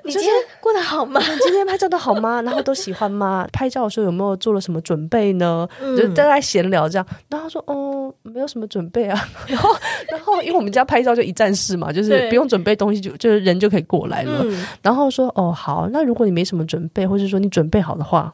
[0.05, 1.21] 你今天过得好吗？
[1.21, 2.41] 你今天拍照的好吗？
[2.43, 3.47] 然后都喜欢吗？
[3.53, 5.69] 拍照的时候有没有做了什么准备呢？
[5.97, 9.29] 就大家闲聊这样，然后他说哦，没有什么准备啊。
[9.47, 9.71] 然后，
[10.11, 14.43] 然后因为我们家拍照就一站式嘛，就是不用准备东西就，就就是人就可以过来了。
[14.45, 18.33] 嗯、然后说哦好，那如果你没什么准备，或者说你准备好的话，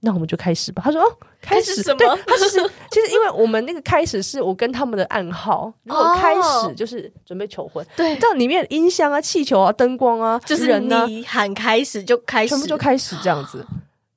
[0.00, 0.82] 那我们就开始吧。
[0.84, 1.06] 他说哦，
[1.42, 1.98] 开始，什么？
[1.98, 2.58] 对，他其实
[2.90, 13.64] 其实因为我们那个开始是我跟他们的暗号，如果开始就是准备求婚，对，这样里面音箱啊、气球啊、灯光啊，就是你喊开始就开始，全部就开始这样子。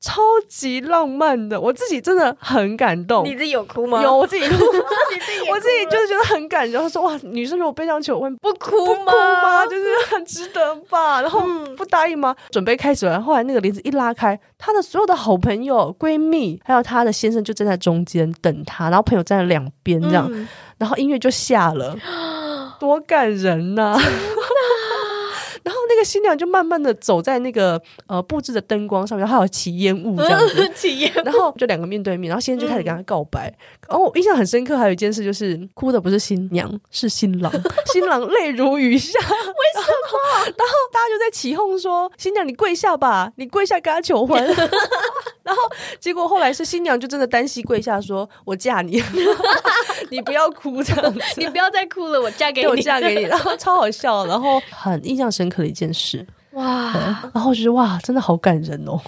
[0.03, 3.23] 超级浪漫的，我自己真的很感动。
[3.25, 4.03] 你自己有哭吗？
[4.03, 4.55] 有，我自己 哭。
[5.49, 6.89] 我自己就是觉得很感动。
[6.89, 9.05] 说哇，女生如果被这样求婚，不哭吗？
[9.05, 9.65] 不哭吗？
[9.65, 11.21] 就是很值得吧？
[11.23, 11.41] 然后
[11.77, 12.35] 不答应吗？
[12.51, 13.21] 准备开始了。
[13.21, 20.45] 后来那个帘子一拉开，她的所有的好朋友、闺蜜，还有她的先生就站在中间等她，然后朋友站在两边这样，嗯、
[20.77, 21.95] 然后音乐就下了，
[22.77, 24.01] 多感人呐、啊！
[26.03, 31.21] 新娘就慢慢的走在那个呃布置的灯光上面，还有起烟雾这样子， 起烟雾。
[31.23, 33.49] 然后就两个面对面，然后先生就开始跟他告白。
[33.49, 33.57] 嗯、
[33.89, 37.51] 然后我印象很深刻，还有一件事就是哭的不是新娘，是新郎，
[37.93, 39.19] 新郎泪如雨下。
[39.19, 40.43] 为什么？
[40.45, 44.43] 然后大家就在起哄说：“新娘你跪下吧，你跪下跟他求婚。”
[45.43, 45.61] 然后
[45.99, 49.03] 结果后来是新娘就真的单膝跪下说：“我嫁你，
[50.09, 56.93] 你不要哭这样子， 你不要再哭了，我嫁给你，我嫁给你。”然后超好笑，然后很印象深刻的一件事哇，
[57.33, 58.99] 然后就是哇，真的好感人哦！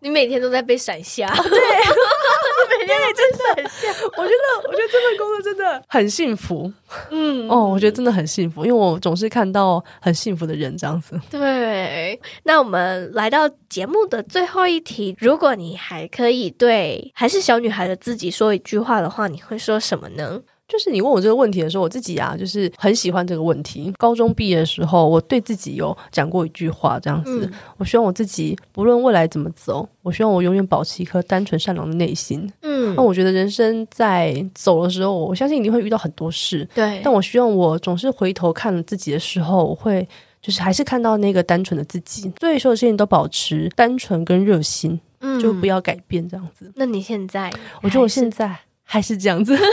[0.00, 2.98] 你每天都在被闪瞎，对，你 每天
[3.32, 3.88] 在被闪瞎。
[4.16, 6.72] 我觉得，我觉得这份工作真的很幸福。
[7.10, 11.20] 嗯，哦，我觉得真的很幸福，因为我总是看到很幸福的人这样子。
[11.30, 20.40] 对，那我们来到节目的最后一题，如果你还可以对还是小女孩的自己说一句话的话，你会说什么呢？
[20.68, 23.90] 就是你问我这个问题的时候，我自己啊，就是很喜欢这个问题。
[23.96, 32.52] 高中毕业的时候，我对自己有讲过一句话，这样子：嗯、我希望我自己不论未来怎么走，我希望我永远保持一颗单纯善良的内心。
[32.60, 36.68] 嗯，那我觉得人生在走的时候，我相信一定会遇到很多事。
[36.74, 40.06] 对，但我希望我总是回头看了自己的时候，我会
[40.42, 42.30] 就是还是看到那个单纯的自己。
[42.38, 46.70] 所有所有事情都保持单纯跟热心，嗯，就不要改变这样子。
[46.76, 47.50] 那你现在？
[47.80, 49.56] 我觉得我现在还是这样子。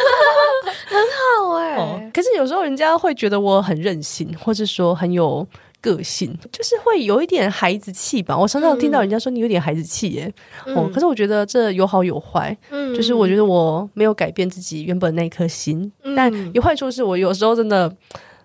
[0.96, 1.04] 很
[1.46, 5.46] 好哎、欸哦，可是有时候人家会觉得我很任性，或者说很有
[5.82, 8.38] 个性，就是会有一点孩子气吧。
[8.38, 10.34] 我常常听到人家说你有点孩子气耶，
[10.66, 17.94] 嗯、哦，可是我觉得这有好有坏，嗯，就是我觉得我没有改变自己原本那颗心，嗯、但有坏处是我有时候真的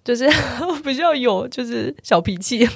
[0.04, 0.28] 就是
[0.84, 2.68] 比较有就是小脾气。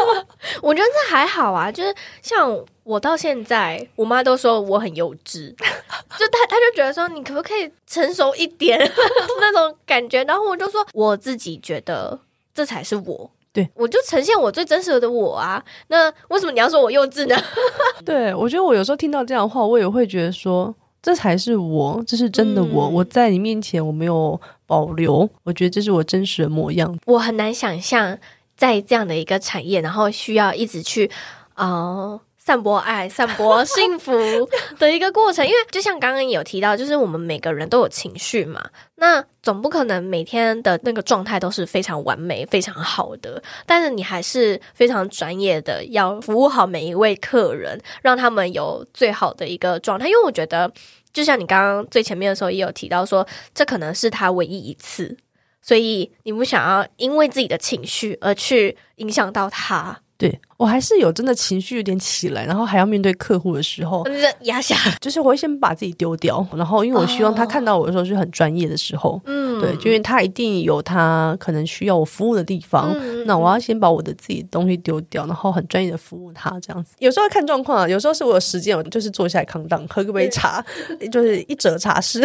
[0.60, 2.58] 我觉得这还好啊，就是像。
[2.84, 5.50] 我到现在，我妈都说我很幼稚，
[6.18, 8.78] 就她她就觉得说你可不可以成熟一点
[9.40, 12.18] 那种感觉，然后我就说我自己觉得
[12.52, 15.64] 这才是我，对，我就呈现我最真实的我啊。
[15.88, 17.36] 那为什么你要说我幼稚呢？
[18.04, 22.86] 对，我觉得我有时候听到这样的话，我也会觉得说这才是我，这是真的我。
[22.86, 26.98] 嗯、我在你面前我没有保留，我觉得这是我真实的模样。
[27.06, 28.18] 我很难想象
[28.56, 31.08] 在这样的一个产业，然后需要一直去
[31.54, 31.70] 嗯。
[31.70, 34.12] 呃散播爱、 散播幸福
[34.76, 38.60] 的一个过程，因为就像刚刚有提到，就是我们每个人都有情绪嘛，
[38.96, 43.40] 那总不可能每天的那个状态都是非常完美、非常好的。
[43.64, 50.08] 但是你还是非常专业的，要服务好每一位客人，让他们有最好的一个状态。
[50.08, 50.68] 因为我觉得，
[51.12, 53.24] 就像你刚刚最前面的时候也有提到说，
[53.54, 55.16] 这可能是他唯一一次，
[55.62, 60.00] 所以你不想要因为自己的情绪而去影响到他。
[60.18, 64.04] 对，我还是有真的情绪有点起来，然后还要面对客户的时候，
[64.42, 76.94] 压下，就是我会先把自己丢掉，然后因为我希望他看到我的时候是很专业的时候，嗯，对，就因为他一定有他可能需要我服务的地方，嗯、那我要先把我的自己的东西丢掉，然后很专业的服务他这样子。
[77.00, 80.64] 有时候看状况啊，有时候是我有时间，我就是坐下来康当，喝个杯茶，
[81.10, 82.24] 就是一折茶室，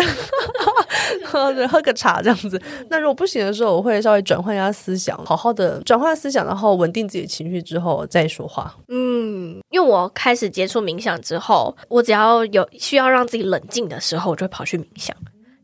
[1.25, 2.61] 喝喝个茶这样子。
[2.89, 7.87] 那如果不行的时候，我会稍微转换一下思想，好好的转换思想，然后稳定自己的情绪之后。
[7.87, 8.75] 我再说话。
[8.89, 15.15] 嗯，因为我开始接触冥想之后，我只要有需要让自己冷静的时候，我就会跑去冥想，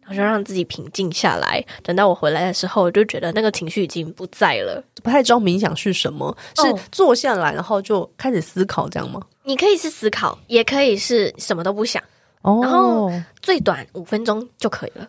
[0.01, 1.63] 然后就让自己平静下来。
[1.83, 4.81] 等到我回来的时候，我就觉得那个情绪已经不在了。
[5.03, 9.21] 不太知道冥想是什么，是坐下来然后就开始思考这样吗？
[9.43, 12.01] 你可以是思考，也可以是什么都不想。
[12.43, 13.11] 哦，然后
[13.41, 15.07] 最短五分钟就可以了。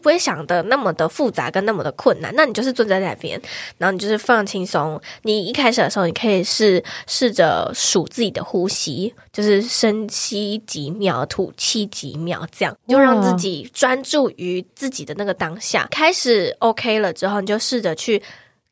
[0.00, 3.40] 不会想的那么的复杂跟那么的困难，那你就是坐在那边，
[3.78, 5.00] 然后你就是放轻松。
[5.22, 15.86] 你一开始的时候，你可以试试着数自己的呼吸，就是深吸几秒，吐气几秒，这样就让自己专注于自己的那个当下。
[15.90, 18.22] 开始 OK 了之后，你就试着去。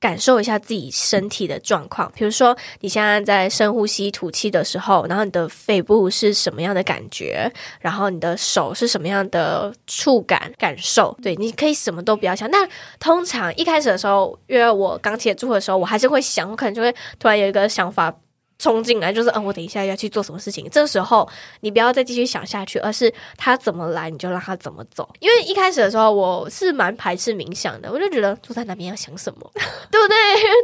[0.00, 11.16] 感受一下自己身体的状况，比如说你现在在深呼吸吐气的时候，然后你的肺部是什么样的感觉，然后你的手是什么样的触感感受。
[11.22, 12.48] 对，你可以什么都不要想。
[12.50, 12.68] 但
[13.00, 18.14] 通常一开始的时候，因为我刚接触的时候，我还是会想，我可能就会突然有一个想法。
[18.58, 20.68] 冲进来就是，嗯，我等一下要去做什么事情。
[20.70, 21.28] 这时候
[21.60, 25.08] 你不要再继续想下去，而是他怎么来你就让他怎么走。
[25.20, 29.50] 因为一开始的时候我是蛮排斥冥想的，我就觉得坐在那边要想什么，
[29.90, 30.16] 对不对？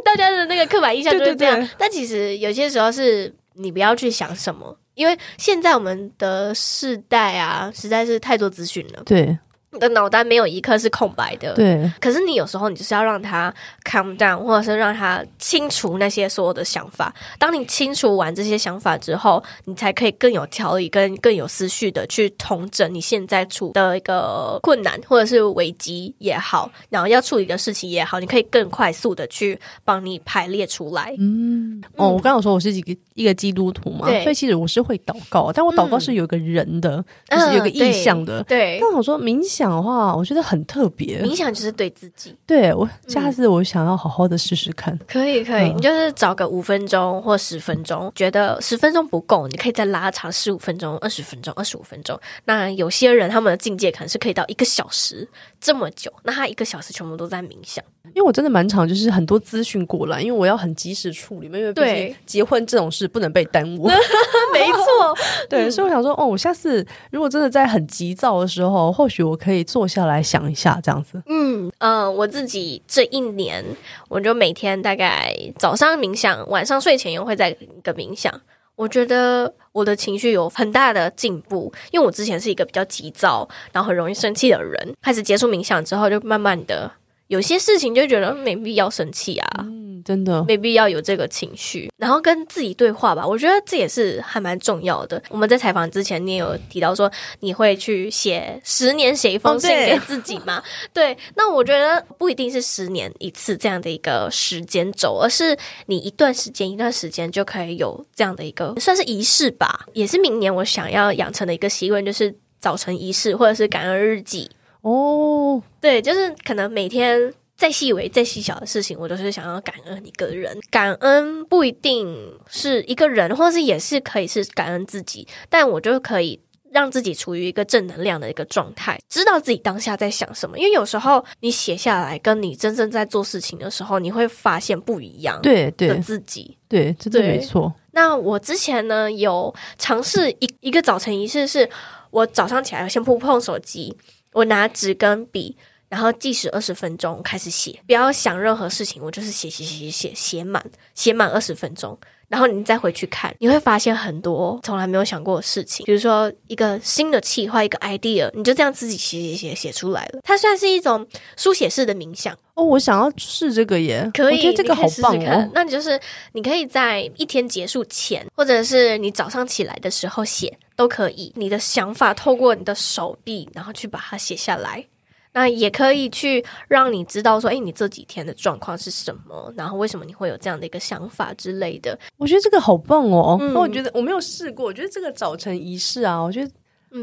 [0.03, 1.55] 大家的那个刻板印象就是这样。
[1.55, 1.75] 对对对。
[1.77, 9.03] 但其实有些时候是你不要去想什么，因为现在我们的世代啊，实在是太多资讯了。
[9.05, 9.37] 对。
[9.75, 11.91] 你的脑袋没有一刻是空白的，对。
[11.99, 13.53] 可是你有时候你就是要让他
[13.83, 17.13] calm down，或者是让他清除那些所有的想法。
[17.37, 31.13] 当你清除完这些想法之后，你才可以更有条理、跟更有思绪的去统整你现在处的一个困难或者是危机也好，然后要处理的事情也好，你可以更快速的去帮你排列出来。
[31.19, 38.41] 嗯，哦，我刚刚说我是一个一个基督徒嘛，所以其实我是会祷告，但我祷告是有个人的，嗯、就是有个意向的。
[38.43, 39.64] 对，对但我说冥想。
[39.65, 41.23] 讲的话，我觉得很特别。
[41.23, 44.93] 冥想就是对自己，对我下次我想要好好的试试看。
[44.93, 52.19] 嗯、可以，可以，嗯、你就是找个五分钟或十分钟，觉得十分钟不够，你可以再拉长十五分钟、二十分钟、二十五分钟。
[52.43, 55.27] 那有些人他们的境界可能是可以到一个小时
[55.59, 57.83] 这么久，那他一个小时全部都在冥想。
[58.13, 63.87] 因为我真的蛮长，就是很多资讯过来，因为我要很及时处理，因为毕竟结婚这种事不能被耽误。
[64.53, 65.17] 没错，
[65.49, 69.54] 对，所以我想说，哦，我下次如果真的在很急躁的时候，或许我可以。
[69.55, 71.21] 可以坐下来想一下这样子。
[71.27, 73.63] 嗯呃，我自己这一年，
[74.09, 78.41] 我就每天大概早上冥想，晚上睡前又会在一个冥想。
[78.75, 84.93] 我觉得我的情绪有很大的进步，因为我之前是一个比较急躁，然后很容易生气的人。
[85.01, 86.91] 开始接触冥想之后，就慢慢的。
[87.27, 93.25] 有些事情就觉得没必要生气啊，嗯，真的没必要有这个情绪，然后跟自己对话吧。
[93.25, 95.21] 我觉得这也是还蛮重要的。
[95.29, 100.59] 我们在采访之前，你也有提到说你会去写十年写一封信给自己吗？
[100.59, 100.63] 哦，
[100.93, 105.57] 对，那我觉得不一定是十年一次这样的一个时间轴，而是
[105.87, 109.87] 你一段时间一段时间就可以有这样的一个算是仪式吧。
[109.93, 114.47] 也是明年我想要养成的一个习惯，就是早晨仪式或者是感恩日记。
[114.85, 120.55] 哦，对，就是可能每天再细微、再细小的事情，我都是想要感恩一个人。
[120.69, 126.39] 感恩不一定是一个人，或是也是可以是感恩自己，但我就可以
[126.71, 130.55] 让自己处于一个正能量的一个状态，知道自己当下在想什么。
[130.59, 135.41] 因为有时候你写下来，跟你真正在做事情的时候，你会发现不一样。
[135.41, 137.73] 对对，的自己，对，真的没错。
[137.93, 141.67] 那我之前呢，有尝试一一个早晨仪式，是
[142.11, 143.97] 我早上起来先不碰手机。
[144.35, 145.55] 我拿纸跟笔，
[145.87, 150.61] 然后计时二十分钟开始写，不要想任何事情，我就是写写写写写满，
[150.93, 160.19] 写满二十分钟，然后你再回去看，你会发现很多从来没有想过的事情，比如说一个新的企划，一个 idea，你就这样自己写写写写出来了。
[160.21, 161.07] 它算是一种
[161.37, 165.49] 书写式的冥想哦，我想要试这个耶，可以，我觉得这个好棒哦。
[165.53, 165.97] 那你就是
[166.33, 170.57] 你可以在一天结束前，或者是你早上起来的时候写。
[170.75, 174.85] 都可以，你的想法透过你的手臂，然后去把它写下来。
[175.33, 181.97] 那也可以去让你知道说，诶，你这几天的状况是什么，然后为什么你会有这样的一个想法之类的。
[182.17, 183.35] 我觉得这个好棒哦。
[183.39, 186.49] 那、嗯、我觉得我没有试过，我觉得这个早晨仪式啊，我觉得。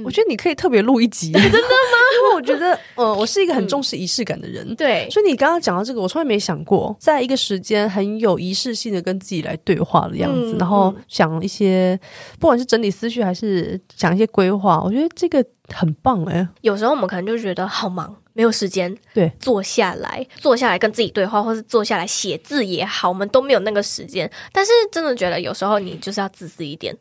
[0.05, 1.59] 我觉得你可以特别录一集， 真的吗？
[2.16, 5.09] 因为我觉得，呃，我是一个很重视仪式感的人，对。
[5.11, 11.99] 所以你刚刚讲到这个，我从来没想过，在一个时间很有仪式性的跟自己来对话的样子，然后想一些，
[12.39, 16.47] 不管是整理思绪还是讲一些规划，我觉得这个很棒哎。
[16.62, 24.30] 有时候我们可能就觉得好忙，没有时间，对，坐下来，坐下来跟自己对话，或是坐下来写字也好，我们都没有那个时间。
[24.53, 26.97] 但是真的觉得有时候你就是要自私一点。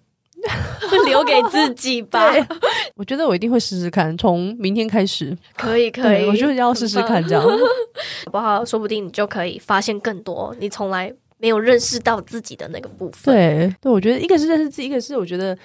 [1.06, 2.32] 留给自己吧。
[2.96, 5.38] 我觉得我一定会试试看，从明天开始。
[5.58, 7.50] 可以，可以，我就要试试看，这样好
[8.32, 8.64] 不好？
[8.66, 13.34] 说不定你就可以发现更多你从来没有认识到自己的那个部分。
[13.34, 15.58] 对，对，我觉得一个是认识自己，一个是我觉得。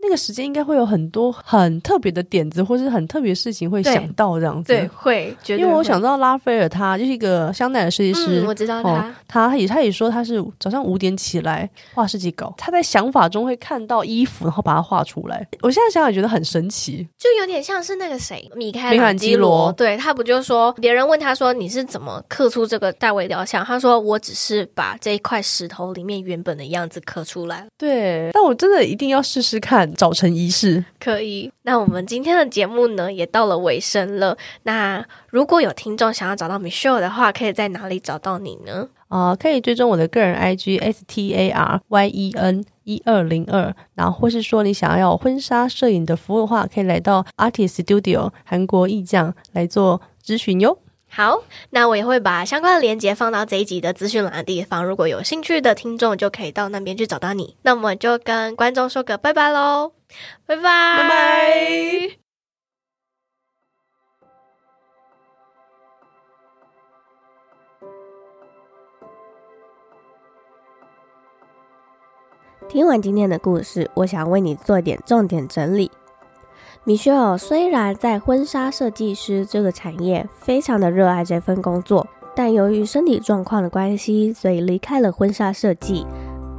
[0.00, 4.72] 那个时间应该会有很多很特别的点子，或是很特别的事情会想到这样子。
[4.72, 5.62] 对，会，绝对会。
[5.62, 8.90] 因为我想到拉斐尔，他就是一个香奈儿设计师，嗯，我知道他。
[8.90, 15.46] 哦，他也他也说他是早上五点起来画设计稿，他在想法中会看到衣服，然后把它画出来。
[15.62, 23.64] 我现在想想觉得很神奇，就有点像是那个谁，米开朗基罗，对，他不就说别人问他说，你是怎么刻出这个大卫雕像？
[23.64, 27.66] 他说我只是把这一块石头里面原本的样子刻出来。
[27.78, 30.84] 对，但我真的一定要试试看早晨仪式。
[30.98, 34.36] 可以，那我们今天的节目呢，也到了尾声了。
[34.62, 38.88] 那如果有听众想要找到 Michelle 的话，可以在哪里找到你呢？
[39.08, 50.78] 啊、呃，可以追踪我的个人 IG S T A R Y E N 一二零二，然后或是说你想要婚纱摄影的服务的话，可以来到 Artist Studio 韩国艺匠来做咨询哟。
[51.16, 57.56] 好，那我也会把相关的链接放到这一集的资讯栏的地方，如果有兴趣的听众就可以到那边去找到你。
[57.62, 59.92] 那我们就跟观众说个拜拜喽，
[60.44, 62.18] 拜拜拜拜。
[72.68, 75.92] 听完今天的故事，我想为你做点重点整理。
[76.86, 82.06] 米歇尔虽然在婚纱设计师这个产业非常的热爱这份工作，
[82.36, 86.06] 但由于身体状况的关系，所以离开了婚纱设计。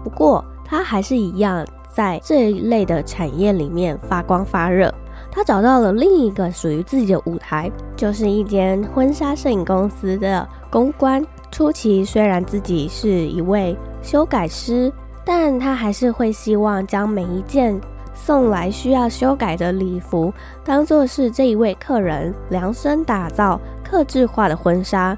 [0.03, 1.63] 不过，他还是一样
[1.93, 4.91] 在这一类的产业里面发光发热。
[5.31, 11.23] 他找到了另一个属于自己的舞台，就是一间婚纱摄影公司的公关。
[11.51, 14.91] 初期虽然自己是一位修改师，
[15.23, 17.79] 但他还是会希望将每一件。
[18.25, 25.15] 送来需要修改的礼服，当做是这一位客人量身打造、客制化的婚纱。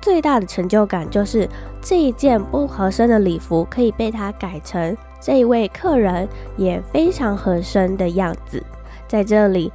[0.00, 1.46] 最大的成就感就是
[1.82, 6.26] 这一件不合身的礼服可以被他改成这一位客人
[6.56, 8.64] 也非常合身的样子。
[9.06, 9.70] 在这里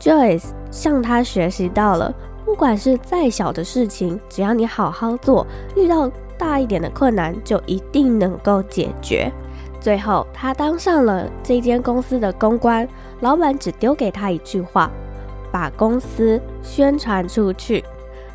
[0.00, 2.12] ，Joyce 向他学习到了，
[2.44, 5.46] 不管是再小的事情，只要你好好做，
[5.76, 9.30] 遇到大一点的困难，就一定能够解决。
[9.86, 12.88] 最后，他当上了这间公司的公关，
[13.20, 14.90] 老板只丢给他一句话：
[15.52, 17.84] 把公司宣传出去。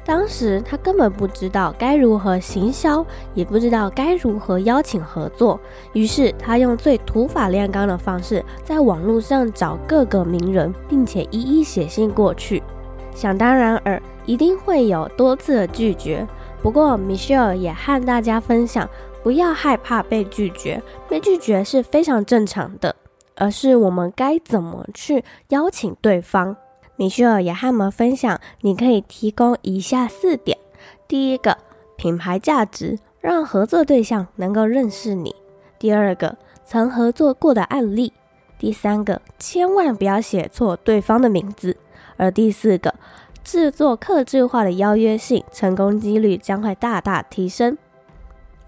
[0.06, 5.60] 当时他根本不知道该如何行销，也不知道该如何邀请合作，
[5.92, 12.64] 于是他用最土法炼钢的方式，在网络上找各个名人，并且一一写信过去。
[13.14, 16.26] 想当然尔，一定会有多次的拒绝。
[16.62, 18.88] 不过，Michelle 也和大家分享，
[19.24, 22.96] 不要害怕被拒绝，被拒绝是非常正常的，
[23.36, 26.56] 而是我们该怎么去邀请对方。
[26.96, 30.58] 米歇尔也和我们分享，你可以提供以下四点：
[31.08, 31.58] 第一个，
[31.96, 35.32] 品牌价值，让合作对象能够认识你；
[35.80, 38.12] 第二个，曾合作过的案例；
[38.58, 41.74] 第三个，千万不要写错对方的名字；
[42.18, 42.94] 而第四个，
[43.44, 47.78] 制作客制化的邀约信，成功几率将会大大提升。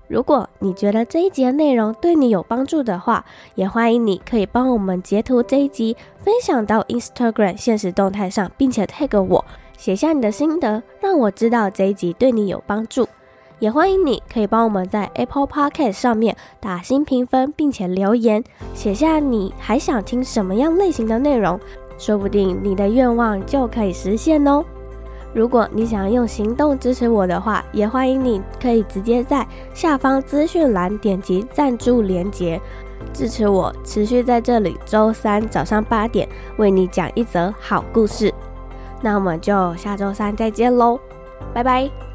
[0.07, 3.25] 如果你觉得这一集的内容对你有帮助的话，
[3.55, 9.45] 也欢迎你可以帮我们截图这一集，分享到 Instagram 现实动态上，并且 tag 我，
[9.77, 13.07] 写下你的心得，让我知道这一集对你有帮助。
[13.59, 18.43] 也欢迎你可以帮我们在 Apple Podcast 上面打新评分，并且留言，
[18.73, 21.57] 写下你还想听什么样类型的内容，
[21.97, 24.65] 说不定你的愿望就可以实现哦。
[25.33, 32.61] 如果你想用行动支持我的话，也欢迎你可以直接在下方资讯栏点击赞助连接，
[33.11, 38.31] 支持我持续在这里周三早上八点为你讲一则好故事。
[39.01, 40.99] 那我们就下周三再见喽，
[41.53, 42.12] 拜拜。